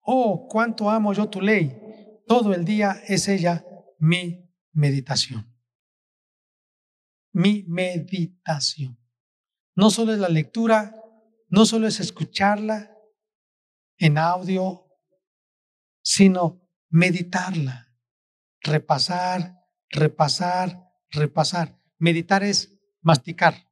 oh, 0.00 0.48
cuánto 0.48 0.88
amo 0.88 1.12
yo 1.12 1.28
tu 1.28 1.42
ley. 1.42 2.22
Todo 2.26 2.54
el 2.54 2.64
día 2.64 3.02
es 3.06 3.28
ella 3.28 3.62
mi 3.98 4.50
meditación. 4.72 5.54
Mi 7.34 7.64
meditación. 7.68 8.98
No 9.76 9.90
solo 9.90 10.14
es 10.14 10.18
la 10.18 10.30
lectura, 10.30 10.96
no 11.48 11.66
solo 11.66 11.86
es 11.86 12.00
escucharla 12.00 12.90
en 13.98 14.16
audio, 14.16 14.90
sino 16.02 16.66
meditarla, 16.88 17.94
repasar, 18.62 19.58
repasar, 19.90 20.90
repasar. 21.10 21.78
Meditar 21.98 22.42
es 22.42 22.80
masticar, 23.02 23.70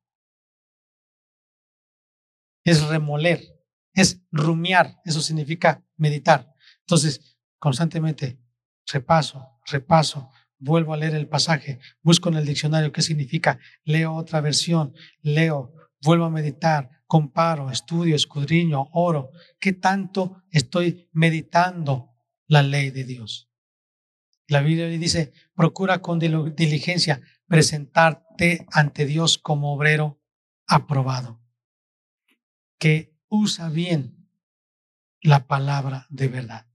es 2.63 2.87
remoler, 2.89 3.52
es 3.95 4.21
rumiar, 4.31 5.01
eso 5.05 5.21
significa 5.21 5.85
meditar. 5.97 6.55
Entonces, 6.81 7.37
constantemente 7.59 8.39
repaso, 8.87 9.61
repaso, 9.67 10.31
vuelvo 10.59 10.95
a 10.95 10.97
leer 10.97 11.15
el 11.15 11.29
pasaje, 11.29 11.81
busco 12.03 12.29
en 12.29 12.37
el 12.37 12.47
diccionario 12.47 12.93
qué 12.93 13.03
significa, 13.03 13.59
leo 13.85 14.15
otra 14.15 14.41
versión, 14.41 14.95
leo, 15.21 15.75
vuelvo 16.01 16.25
a 16.25 16.31
meditar, 16.31 17.03
comparo, 17.07 17.71
estudio, 17.71 18.17
escudriño, 18.17 18.89
oro. 18.93 19.31
¿Qué 19.61 19.73
tanto 19.73 20.43
estoy 20.51 21.09
meditando 21.13 22.15
la 22.47 22.63
ley 22.63 22.91
de 22.91 23.05
Dios? 23.05 23.51
La 24.49 24.61
Biblia 24.61 24.87
dice, 24.87 25.33
procura 25.55 26.01
con 26.01 26.19
diligencia 26.19 27.21
presentarte 27.47 28.67
ante 28.73 29.07
Dios 29.07 29.39
como 29.39 29.75
obrero 29.75 30.21
aprobado, 30.67 31.41
que 32.79 33.12
usa 33.35 33.71
bien 33.71 34.29
la 35.23 35.47
palabra 35.47 36.07
de 36.11 36.29
verdad, 36.29 36.67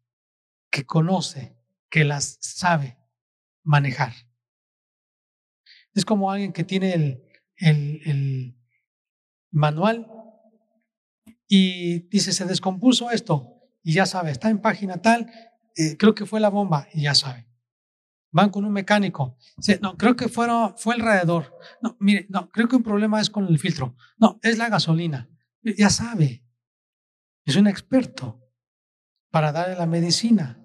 que 0.72 0.88
conoce, 0.88 1.56
que 1.90 2.04
las 2.04 2.40
sabe 2.42 2.98
manejar. 3.64 4.14
Es 5.94 6.04
como 6.04 6.32
alguien 6.32 6.54
que 6.54 6.64
tiene 6.64 6.94
el, 6.94 8.02
el 8.06 8.58
manual 9.52 10.08
y 11.48 12.08
dice, 12.10 12.34
se 12.34 12.46
descompuso 12.46 13.12
esto 13.12 13.62
y 13.84 13.94
ya 13.94 14.08
sabe, 14.08 14.32
está 14.32 14.50
en 14.50 14.60
página 14.60 15.00
tal, 15.00 15.32
eh, 15.76 15.96
creo 15.96 16.16
que 16.16 16.26
fue 16.26 16.40
la 16.40 16.50
bomba 16.50 16.88
y 16.92 17.04
ya 17.04 17.14
sabe. 17.14 17.48
Van 18.32 18.50
con 18.50 18.66
un 18.66 18.74
mecánico, 18.74 19.38
no, 19.80 19.96
creo 19.96 20.16
que 20.16 20.28
fue, 20.28 20.48
fue 20.76 20.96
el 20.96 21.02
radiador. 21.02 21.56
No, 21.84 21.96
mire, 22.00 22.26
no, 22.30 22.50
creo 22.50 22.68
que 22.68 22.76
un 22.76 22.84
problema 22.84 23.22
es 23.22 23.30
con 23.30 23.46
el 23.46 23.60
filtro. 23.60 23.96
No, 24.18 24.40
es 24.42 24.58
la 24.58 24.70
gasolina. 24.70 25.30
Ya 25.64 25.90
sabe, 25.90 26.47
es 27.48 27.56
un 27.56 27.68
experto 27.68 28.40
para 29.32 29.52
darle 29.52 29.76
la 29.76 29.88
medicina. 29.88 30.64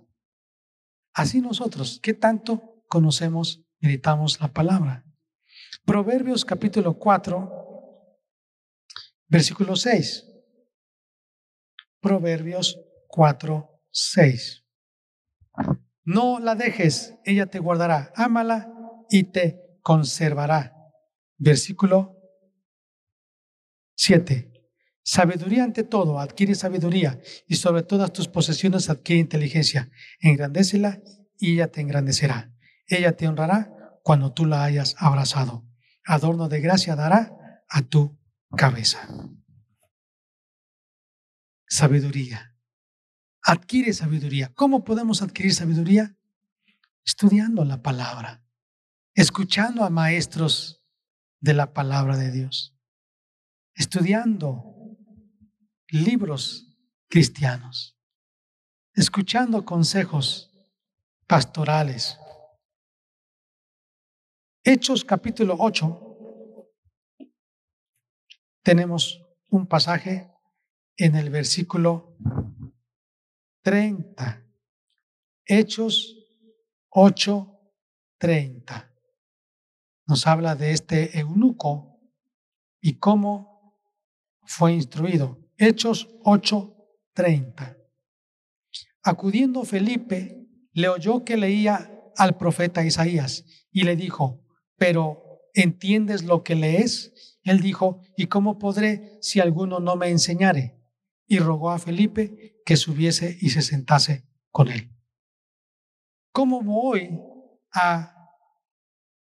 Así 1.14 1.40
nosotros, 1.40 1.98
¿qué 2.02 2.12
tanto 2.12 2.84
conocemos, 2.88 3.64
meditamos 3.80 4.40
la 4.40 4.52
palabra? 4.52 5.04
Proverbios 5.86 6.44
capítulo 6.44 6.98
4, 6.98 7.62
Versículo 9.32 9.76
6. 9.76 10.26
Proverbios 12.00 12.78
4, 13.08 13.80
6. 13.90 14.66
No 16.04 16.38
la 16.38 16.54
dejes, 16.54 17.14
ella 17.24 17.46
te 17.46 17.58
guardará. 17.58 18.12
Ámala 18.14 18.70
y 19.08 19.24
te 19.24 19.78
conservará. 19.80 20.76
Versículo 21.38 22.18
7. 23.96 24.51
Sabiduría 25.04 25.64
ante 25.64 25.82
todo, 25.82 26.20
adquiere 26.20 26.54
sabiduría 26.54 27.20
y 27.48 27.56
sobre 27.56 27.82
todas 27.82 28.12
tus 28.12 28.28
posesiones 28.28 28.88
adquiere 28.88 29.20
inteligencia. 29.20 29.90
Engrandécela 30.20 31.00
y 31.38 31.54
ella 31.54 31.72
te 31.72 31.80
engrandecerá. 31.80 32.52
Ella 32.86 33.16
te 33.16 33.26
honrará 33.26 33.98
cuando 34.02 34.32
tú 34.32 34.46
la 34.46 34.62
hayas 34.62 34.94
abrazado. 34.98 35.66
Adorno 36.04 36.48
de 36.48 36.60
gracia 36.60 36.94
dará 36.94 37.64
a 37.68 37.82
tu 37.82 38.18
cabeza. 38.56 39.08
Sabiduría. 41.66 42.56
Adquiere 43.42 43.92
sabiduría. 43.92 44.52
¿Cómo 44.54 44.84
podemos 44.84 45.22
adquirir 45.22 45.52
sabiduría? 45.52 46.16
Estudiando 47.04 47.64
la 47.64 47.82
palabra, 47.82 48.44
escuchando 49.14 49.84
a 49.84 49.90
maestros 49.90 50.84
de 51.40 51.54
la 51.54 51.72
palabra 51.72 52.16
de 52.16 52.30
Dios, 52.30 52.76
estudiando 53.74 54.81
libros 55.92 56.66
cristianos, 57.08 57.96
escuchando 58.94 59.64
consejos 59.64 60.50
pastorales. 61.26 62.18
Hechos 64.64 65.04
capítulo 65.04 65.56
8 65.58 66.08
tenemos 68.62 69.20
un 69.50 69.66
pasaje 69.66 70.32
en 70.96 71.16
el 71.16 71.30
versículo 71.30 72.16
30. 73.62 74.46
Hechos 75.44 76.16
8, 76.88 77.60
30. 78.18 78.94
Nos 80.06 80.26
habla 80.26 80.54
de 80.54 80.72
este 80.72 81.18
eunuco 81.18 82.00
y 82.80 82.98
cómo 82.98 83.78
fue 84.44 84.72
instruido. 84.72 85.41
Hechos 85.56 86.08
8, 86.24 86.76
30. 87.14 87.76
Acudiendo 89.02 89.64
Felipe, 89.64 90.46
le 90.72 90.88
oyó 90.88 91.24
que 91.24 91.36
leía 91.36 91.90
al 92.16 92.36
profeta 92.36 92.84
Isaías 92.84 93.44
y 93.70 93.82
le 93.84 93.96
dijo, 93.96 94.44
pero 94.76 95.40
¿entiendes 95.54 96.24
lo 96.24 96.42
que 96.42 96.54
lees? 96.54 97.38
Él 97.42 97.60
dijo, 97.60 98.00
¿y 98.16 98.26
cómo 98.26 98.58
podré 98.58 99.18
si 99.20 99.40
alguno 99.40 99.80
no 99.80 99.96
me 99.96 100.08
enseñare? 100.08 100.82
y 101.32 101.38
rogó 101.38 101.70
a 101.70 101.78
Felipe 101.78 102.60
que 102.66 102.76
subiese 102.76 103.38
y 103.40 103.48
se 103.48 103.62
sentase 103.62 104.28
con 104.50 104.68
él. 104.68 104.94
¿Cómo 106.30 106.60
voy 106.60 107.18
a 107.72 108.36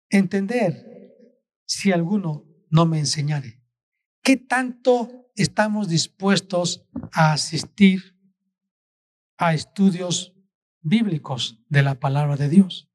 entender 0.08 1.22
si 1.64 1.92
alguno 1.92 2.46
no 2.68 2.84
me 2.84 2.98
enseñare? 2.98 3.63
¿Qué 4.24 4.38
tanto 4.38 5.30
estamos 5.36 5.86
dispuestos 5.88 6.88
a 7.12 7.34
asistir 7.34 8.18
a 9.36 9.52
estudios 9.52 10.34
bíblicos 10.80 11.62
de 11.68 11.82
la 11.82 12.00
palabra 12.00 12.36
de 12.36 12.48
Dios? 12.48 12.88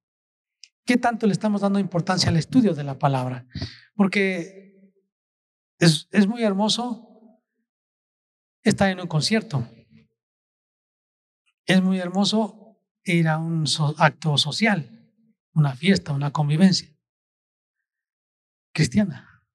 ¿Qué 0.88 0.98
tanto 0.98 1.28
le 1.28 1.34
estamos 1.34 1.62
dando 1.62 1.78
importancia 1.78 2.30
al 2.30 2.38
estudio 2.38 2.74
de 2.74 2.84
la 2.84 2.98
palabra? 2.98 3.46
Porque 3.94 4.92
es, 5.78 6.08
es 6.10 6.26
muy 6.26 6.42
hermoso 6.42 7.40
estar 8.64 8.90
en 8.90 9.00
un 9.00 9.08
concierto. 9.08 9.70
Es 11.68 11.80
muy 11.84 12.00
hermoso 12.00 12.82
ir 13.04 13.28
a 13.28 13.38
un 13.38 13.66
acto 14.00 14.36
social, 14.40 15.14
una 15.54 15.76
fiesta, 15.76 16.12
una 16.12 16.32
convivencia 16.32 16.92
cristiana. 18.74 19.46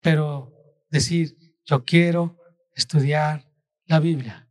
Pero 0.00 0.51
decir, 0.92 1.36
yo 1.64 1.84
quiero 1.84 2.38
estudiar 2.74 3.50
la 3.86 3.98
Biblia, 3.98 4.48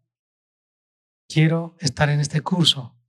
quiero 1.29 1.77
estar 1.79 2.09
en 2.09 2.19
este 2.19 2.41
curso, 2.41 2.99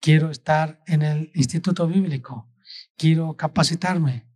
quiero 0.00 0.30
estar 0.30 0.82
en 0.86 1.02
el 1.02 1.30
instituto 1.34 1.86
bíblico, 1.86 2.50
quiero 2.96 3.36
capacitarme, 3.36 4.26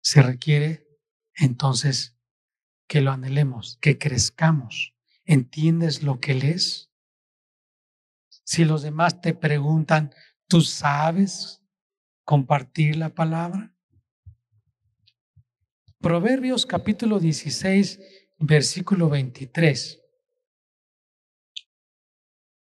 se 0.00 0.22
requiere 0.22 0.88
entonces 1.34 2.16
que 2.88 3.00
lo 3.02 3.10
anhelemos, 3.10 3.76
que 3.80 3.98
crezcamos. 3.98 4.94
¿Entiendes 5.24 6.04
lo 6.04 6.20
que 6.20 6.34
lees? 6.34 6.92
Si 8.44 8.64
los 8.64 8.82
demás 8.82 9.20
te 9.20 9.34
preguntan, 9.34 10.14
¿tú 10.46 10.60
sabes 10.60 11.60
compartir 12.24 12.96
la 12.96 13.12
palabra? 13.12 13.75
Proverbios 16.06 16.66
capítulo 16.66 17.18
16, 17.18 17.98
versículo 18.38 19.08
23. 19.08 20.00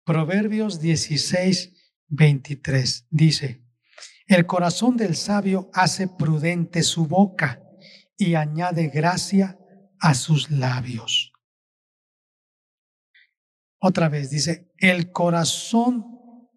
Proverbios 0.04 0.78
16, 0.78 1.72
23 2.08 3.06
dice, 3.08 3.64
el 4.26 4.44
corazón 4.44 4.98
del 4.98 5.16
sabio 5.16 5.70
hace 5.72 6.06
prudente 6.06 6.82
su 6.82 7.06
boca 7.06 7.62
y 8.18 8.34
añade 8.34 8.88
gracia 8.88 9.58
a 10.00 10.12
sus 10.12 10.50
labios. 10.50 11.32
Otra 13.78 14.10
vez 14.10 14.28
dice, 14.28 14.70
el 14.76 15.12
corazón, 15.12 16.04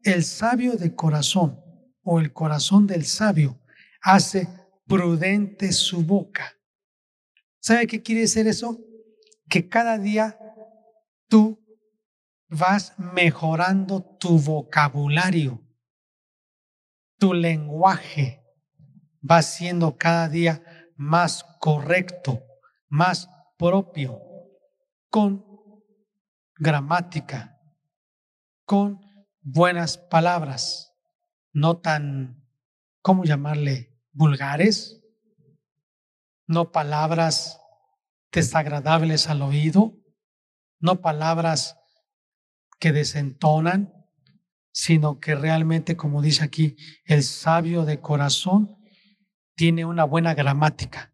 el 0.03 0.25
sabio 0.25 0.73
de 0.73 0.93
corazón 0.93 1.61
o 2.01 2.19
el 2.19 2.33
corazón 2.33 2.87
del 2.87 3.05
sabio 3.05 3.61
hace 4.01 4.49
prudente 4.85 5.71
su 5.71 6.03
boca. 6.03 6.57
¿Sabe 7.63 7.87
qué 7.87 8.01
quiere 8.03 8.21
decir 8.21 8.45
eso? 8.45 8.77
Que 9.49 9.69
cada 9.69 9.97
día 9.97 10.37
tú 11.29 11.57
vas 12.49 12.93
mejorando 12.99 14.03
tu 14.19 14.37
vocabulario, 14.37 15.65
tu 17.17 17.33
lenguaje 17.33 18.43
va 19.23 19.41
siendo 19.41 19.97
cada 19.97 20.27
día 20.27 20.61
más 20.97 21.45
correcto, 21.61 22.43
más 22.89 23.29
propio, 23.57 24.19
con 25.09 25.45
gramática, 26.57 27.57
con 28.65 28.99
buenas 29.39 29.97
palabras, 29.97 30.93
no 31.53 31.77
tan, 31.77 32.45
¿cómo 33.01 33.23
llamarle? 33.23 33.93
vulgares, 34.13 35.02
no 36.47 36.71
palabras 36.71 37.59
desagradables 38.31 39.27
al 39.27 39.41
oído, 39.41 39.97
no 40.79 41.01
palabras 41.01 41.77
que 42.79 42.91
desentonan, 42.91 43.93
sino 44.71 45.19
que 45.19 45.35
realmente, 45.35 45.95
como 45.95 46.21
dice 46.21 46.43
aquí, 46.43 46.75
el 47.05 47.23
sabio 47.23 47.85
de 47.85 48.01
corazón 48.01 48.75
tiene 49.55 49.85
una 49.85 50.03
buena 50.03 50.33
gramática, 50.33 51.13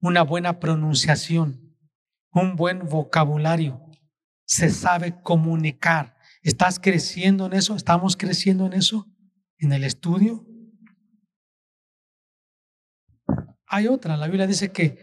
una 0.00 0.22
buena 0.22 0.60
pronunciación, 0.60 1.74
un 2.30 2.54
buen 2.54 2.86
vocabulario, 2.86 3.82
se 4.44 4.70
sabe 4.70 5.20
comunicar. 5.22 6.16
¿Estás 6.42 6.78
creciendo 6.78 7.46
en 7.46 7.54
eso? 7.54 7.74
¿Estamos 7.74 8.16
creciendo 8.16 8.66
en 8.66 8.74
eso? 8.74 9.08
¿En 9.58 9.72
el 9.72 9.82
estudio? 9.82 10.46
Hay 13.66 13.88
otra, 13.88 14.16
la 14.16 14.26
Biblia 14.26 14.46
dice 14.46 14.72
que 14.72 14.98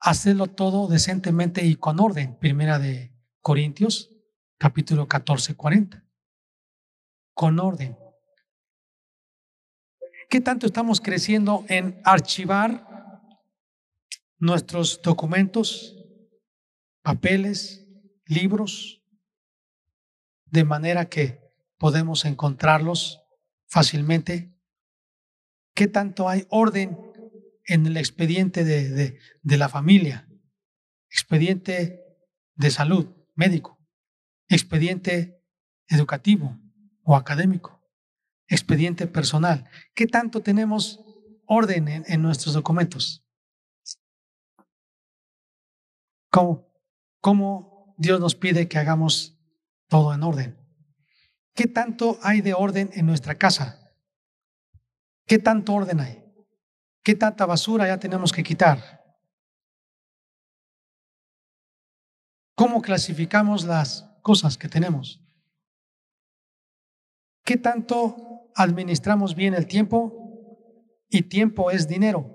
hacerlo 0.00 0.46
todo 0.46 0.88
decentemente 0.88 1.64
y 1.64 1.76
con 1.76 2.00
orden. 2.00 2.36
Primera 2.38 2.78
de 2.78 3.12
Corintios, 3.40 4.12
capítulo 4.58 5.08
14, 5.08 5.54
40. 5.54 6.04
Con 7.34 7.58
orden. 7.58 7.98
¿Qué 10.28 10.40
tanto 10.40 10.66
estamos 10.66 11.00
creciendo 11.00 11.64
en 11.68 12.00
archivar 12.04 12.96
nuestros 14.38 15.00
documentos, 15.02 15.96
papeles, 17.02 17.86
libros, 18.26 19.02
de 20.46 20.64
manera 20.64 21.08
que 21.08 21.40
podemos 21.78 22.24
encontrarlos 22.24 23.22
fácilmente. 23.66 24.52
¿Qué 25.74 25.86
tanto 25.88 26.28
hay 26.28 26.46
orden 26.48 27.05
en 27.66 27.86
el 27.86 27.96
expediente 27.96 28.64
de, 28.64 29.18
de, 29.42 29.56
la 29.56 29.68
familia? 29.68 30.28
Expediente 31.10 32.00
de 32.54 32.70
salud, 32.70 33.14
médico, 33.34 33.78
expediente 34.48 35.42
educativo 35.88 36.58
o 37.02 37.16
académico, 37.16 37.82
expediente 38.48 39.06
personal. 39.06 39.68
¿Qué 39.94 40.06
tanto 40.06 40.42
tenemos 40.42 41.00
orden 41.46 41.88
en 41.88 42.22
nuestros 42.22 42.54
documentos? 42.54 43.24
¿Cómo, 46.30 46.70
¿Cómo 47.20 47.94
Dios 47.98 48.20
nos 48.20 48.34
pide 48.34 48.68
que 48.68 48.78
hagamos 48.78 49.38
todo 49.88 50.12
en 50.12 50.22
orden? 50.22 50.56
¿Qué 51.54 51.66
tanto 51.66 52.18
hay 52.22 52.42
de 52.42 52.52
orden 52.52 52.90
en 52.92 53.06
nuestra 53.06 53.36
casa? 53.36 53.94
¿Qué 55.26 55.38
tanto 55.38 55.72
orden 55.72 56.00
hay? 56.00 56.25
¿Qué 57.06 57.14
tanta 57.14 57.46
basura 57.46 57.86
ya 57.86 58.00
tenemos 58.00 58.32
que 58.32 58.42
quitar? 58.42 59.00
¿Cómo 62.56 62.82
clasificamos 62.82 63.62
las 63.62 64.10
cosas 64.22 64.58
que 64.58 64.68
tenemos? 64.68 65.22
¿Qué 67.44 67.58
tanto 67.58 68.50
administramos 68.56 69.36
bien 69.36 69.54
el 69.54 69.68
tiempo? 69.68 71.06
Y 71.08 71.22
tiempo 71.22 71.70
es 71.70 71.86
dinero. 71.86 72.34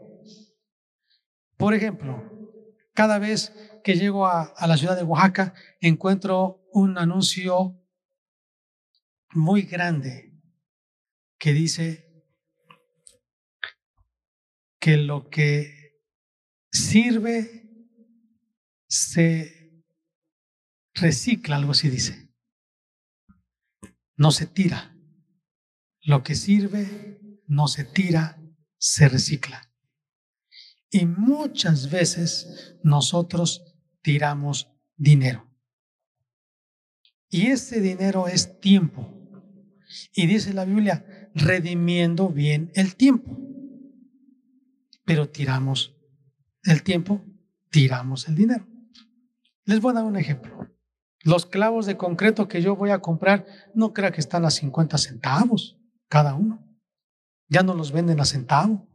Por 1.57 1.73
ejemplo, 1.73 2.23
cada 2.93 3.19
vez 3.19 3.53
que 3.83 3.95
llego 3.95 4.25
a, 4.25 4.53
la 4.65 4.77
ciudad 4.77 4.95
de 4.95 5.03
Oaxaca, 5.03 5.53
encuentro 5.81 6.65
un 6.71 6.97
anuncio 6.97 7.77
muy 9.33 9.63
grande 9.63 10.33
que 11.37 11.51
dice 11.51 12.10
que 14.81 14.97
lo 14.97 15.29
que 15.29 16.01
sirve 16.71 17.69
se 18.87 19.83
recicla, 20.95 21.55
algo 21.55 21.71
así 21.71 21.87
dice. 21.87 22.33
No 24.17 24.31
se 24.31 24.47
tira. 24.47 24.97
Lo 26.01 26.23
que 26.23 26.33
sirve 26.33 27.39
no 27.47 27.67
se 27.67 27.85
tira, 27.85 28.41
se 28.79 29.07
recicla. 29.07 29.71
Y 30.89 31.05
muchas 31.05 31.91
veces 31.91 32.75
nosotros 32.83 33.63
tiramos 34.01 34.73
dinero. 34.97 35.47
Y 37.29 37.47
ese 37.47 37.81
dinero 37.81 38.27
es 38.27 38.59
tiempo. 38.59 39.07
Y 40.15 40.25
dice 40.25 40.55
la 40.55 40.65
Biblia, 40.65 41.05
redimiendo 41.35 42.29
bien 42.29 42.71
el 42.73 42.95
tiempo. 42.95 43.37
Pero 45.11 45.27
tiramos 45.27 45.93
el 46.63 46.83
tiempo, 46.83 47.21
tiramos 47.69 48.29
el 48.29 48.35
dinero. 48.35 48.65
Les 49.65 49.81
voy 49.81 49.91
a 49.91 49.95
dar 49.95 50.05
un 50.05 50.15
ejemplo. 50.15 50.69
Los 51.25 51.45
clavos 51.45 51.85
de 51.85 51.97
concreto 51.97 52.47
que 52.47 52.61
yo 52.61 52.77
voy 52.77 52.91
a 52.91 52.99
comprar, 52.99 53.45
no 53.75 53.91
crea 53.91 54.13
que 54.13 54.21
están 54.21 54.45
a 54.45 54.49
50 54.49 54.97
centavos 54.97 55.77
cada 56.07 56.33
uno. 56.33 56.65
Ya 57.49 57.61
no 57.61 57.73
los 57.73 57.91
venden 57.91 58.21
a 58.21 58.25
centavo. 58.25 58.87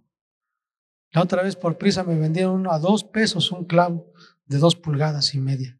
La 1.10 1.20
otra 1.20 1.42
vez 1.42 1.54
por 1.54 1.76
prisa 1.76 2.02
me 2.02 2.18
vendieron 2.18 2.60
uno 2.60 2.72
a 2.72 2.78
dos 2.78 3.04
pesos 3.04 3.52
un 3.52 3.66
clavo 3.66 4.10
de 4.46 4.56
dos 4.56 4.74
pulgadas 4.74 5.34
y 5.34 5.40
media. 5.40 5.78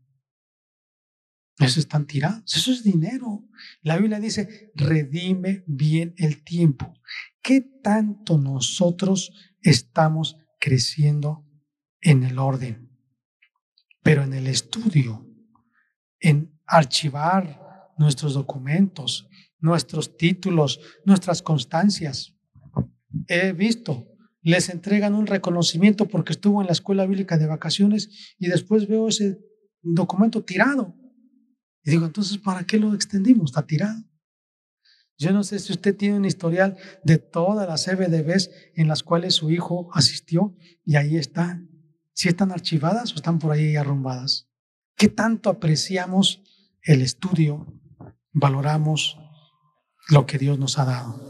Eso 1.59 1.81
están 1.81 2.07
tirados, 2.07 2.55
eso 2.55 2.71
es 2.71 2.85
dinero. 2.85 3.49
La 3.81 3.97
Biblia 3.97 4.21
dice, 4.21 4.71
redime 4.75 5.65
bien 5.67 6.15
el 6.19 6.45
tiempo. 6.45 6.93
¿Qué 7.41 7.63
tanto 7.63 8.37
nosotros 8.37 9.33
estamos 9.71 10.37
creciendo 10.61 11.45
en 12.01 12.23
el 12.25 12.39
orden? 12.39 12.91
Pero 14.03 14.23
en 14.23 14.33
el 14.33 14.47
estudio, 14.47 15.27
en 16.21 16.59
archivar 16.67 17.93
nuestros 17.99 18.35
documentos, 18.35 19.29
nuestros 19.59 20.17
títulos, 20.17 20.81
nuestras 21.05 21.43
constancias. 21.43 22.35
He 23.29 23.53
visto, 23.53 24.07
les 24.43 24.69
entregan 24.69 25.15
un 25.15 25.27
reconocimiento 25.27 26.07
porque 26.07 26.33
estuvo 26.33 26.61
en 26.61 26.67
la 26.67 26.73
escuela 26.73 27.07
bíblica 27.07 27.39
de 27.39 27.47
vacaciones 27.47 28.35
y 28.39 28.49
después 28.49 28.87
veo 28.87 29.09
ese 29.09 29.39
documento 29.83 30.45
tirado. 30.45 30.95
Y 31.83 31.91
digo, 31.91 32.07
entonces, 32.07 32.39
¿para 32.39 32.65
qué 32.65 32.79
lo 32.79 32.95
extendimos? 32.95 33.51
Está 33.51 33.67
tirado. 33.67 34.03
Yo 35.19 35.33
no 35.33 35.45
sé 35.45 35.59
si 35.59 35.73
usted 35.73 35.97
tiene 35.97 36.17
un 36.17 36.25
historial 36.25 36.77
de 37.03 37.19
todas 37.19 37.69
las 37.69 37.85
CBDBs 37.85 38.51
en 38.75 38.89
las 38.89 39.03
cuales 39.03 39.35
su 39.35 39.51
hijo 39.51 39.89
asistió 39.93 40.55
y 40.85 40.97
ahí 40.97 41.17
están. 41.17 41.71
Si 42.13 42.29
están 42.29 42.53
archivadas 42.53 43.13
o 43.13 43.17
están 43.17 43.39
por 43.39 43.53
ahí 43.53 43.77
arrumbadas. 43.77 44.49
¿Qué 44.97 45.09
tanto 45.09 45.51
apreciamos 45.51 46.43
el 46.83 47.03
estudio 47.03 47.67
valoramos 48.39 49.19
lo 50.09 50.27
que 50.27 50.39
Dios 50.39 50.59
nos 50.59 50.79
ha 50.79 50.85
dado. 50.85 51.21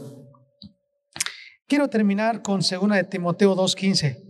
Quiero 1.67 1.89
terminar 1.89 2.41
con 2.41 2.59
2 2.59 2.89
de 2.91 3.03
Timoteo 3.05 3.55
2:15. 3.55 4.23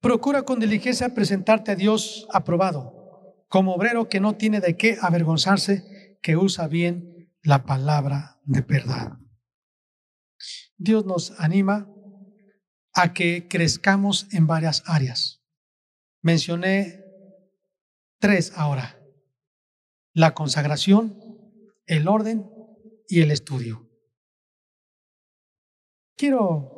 Procura 0.00 0.42
con 0.42 0.60
diligencia 0.60 1.14
presentarte 1.14 1.72
a 1.72 1.76
Dios 1.76 2.26
aprobado, 2.30 3.44
como 3.48 3.74
obrero 3.74 4.08
que 4.10 4.20
no 4.20 4.34
tiene 4.34 4.60
de 4.60 4.76
qué 4.76 4.98
avergonzarse, 5.00 6.18
que 6.22 6.36
usa 6.36 6.68
bien 6.68 7.13
la 7.44 7.64
palabra 7.64 8.40
de 8.44 8.62
verdad. 8.62 9.18
Dios 10.76 11.04
nos 11.04 11.38
anima 11.38 11.88
a 12.94 13.12
que 13.12 13.46
crezcamos 13.48 14.26
en 14.32 14.46
varias 14.46 14.82
áreas. 14.86 15.42
Mencioné 16.22 17.04
tres 18.18 18.52
ahora. 18.56 18.98
La 20.14 20.32
consagración, 20.32 21.18
el 21.86 22.08
orden 22.08 22.50
y 23.08 23.20
el 23.20 23.30
estudio. 23.30 23.90
Quiero 26.16 26.70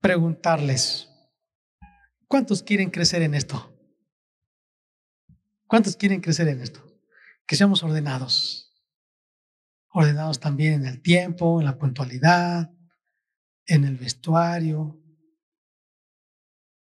preguntarles, 0.00 1.08
¿cuántos 2.28 2.62
quieren 2.62 2.90
crecer 2.90 3.22
en 3.22 3.34
esto? 3.34 3.74
¿Cuántos 5.66 5.96
quieren 5.96 6.20
crecer 6.20 6.46
en 6.48 6.60
esto? 6.60 6.84
Que 7.46 7.56
seamos 7.56 7.82
ordenados. 7.82 8.63
Ordenados 9.96 10.40
también 10.40 10.74
en 10.74 10.86
el 10.86 11.00
tiempo, 11.00 11.60
en 11.60 11.66
la 11.66 11.78
puntualidad, 11.78 12.74
en 13.64 13.84
el 13.84 13.96
vestuario, 13.96 15.00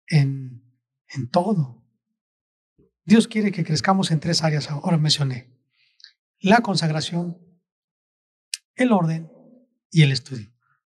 en, 0.05 0.63
en 1.07 1.29
todo. 1.31 1.83
Dios 3.03 3.27
quiere 3.27 3.51
que 3.51 3.63
crezcamos 3.63 4.11
en 4.11 4.19
tres 4.19 4.43
áreas, 4.43 4.69
ahora 4.69 4.97
mencioné 4.97 5.51
la 6.39 6.61
consagración, 6.61 7.37
el 8.75 8.91
orden 8.91 9.31
y 9.89 10.03
el 10.03 10.11
estudio. 10.11 10.51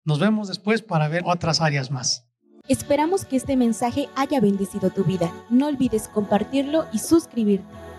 Nos 0.04 0.20
vemos 0.20 0.48
después 0.48 0.82
para 0.82 1.08
ver 1.08 1.22
otras 1.26 1.62
áreas 1.62 1.92
más. 1.92 2.28
Esperamos 2.68 3.26
que 3.26 3.36
este 3.36 3.56
mensaje 3.56 4.08
haya 4.16 4.40
bendecido 4.40 4.90
tu 4.90 5.04
vida. 5.04 5.32
No 5.52 5.68
olvides 5.68 6.08
compartirlo 6.08 6.88
y 6.92 6.98
suscribirte. 6.98 7.91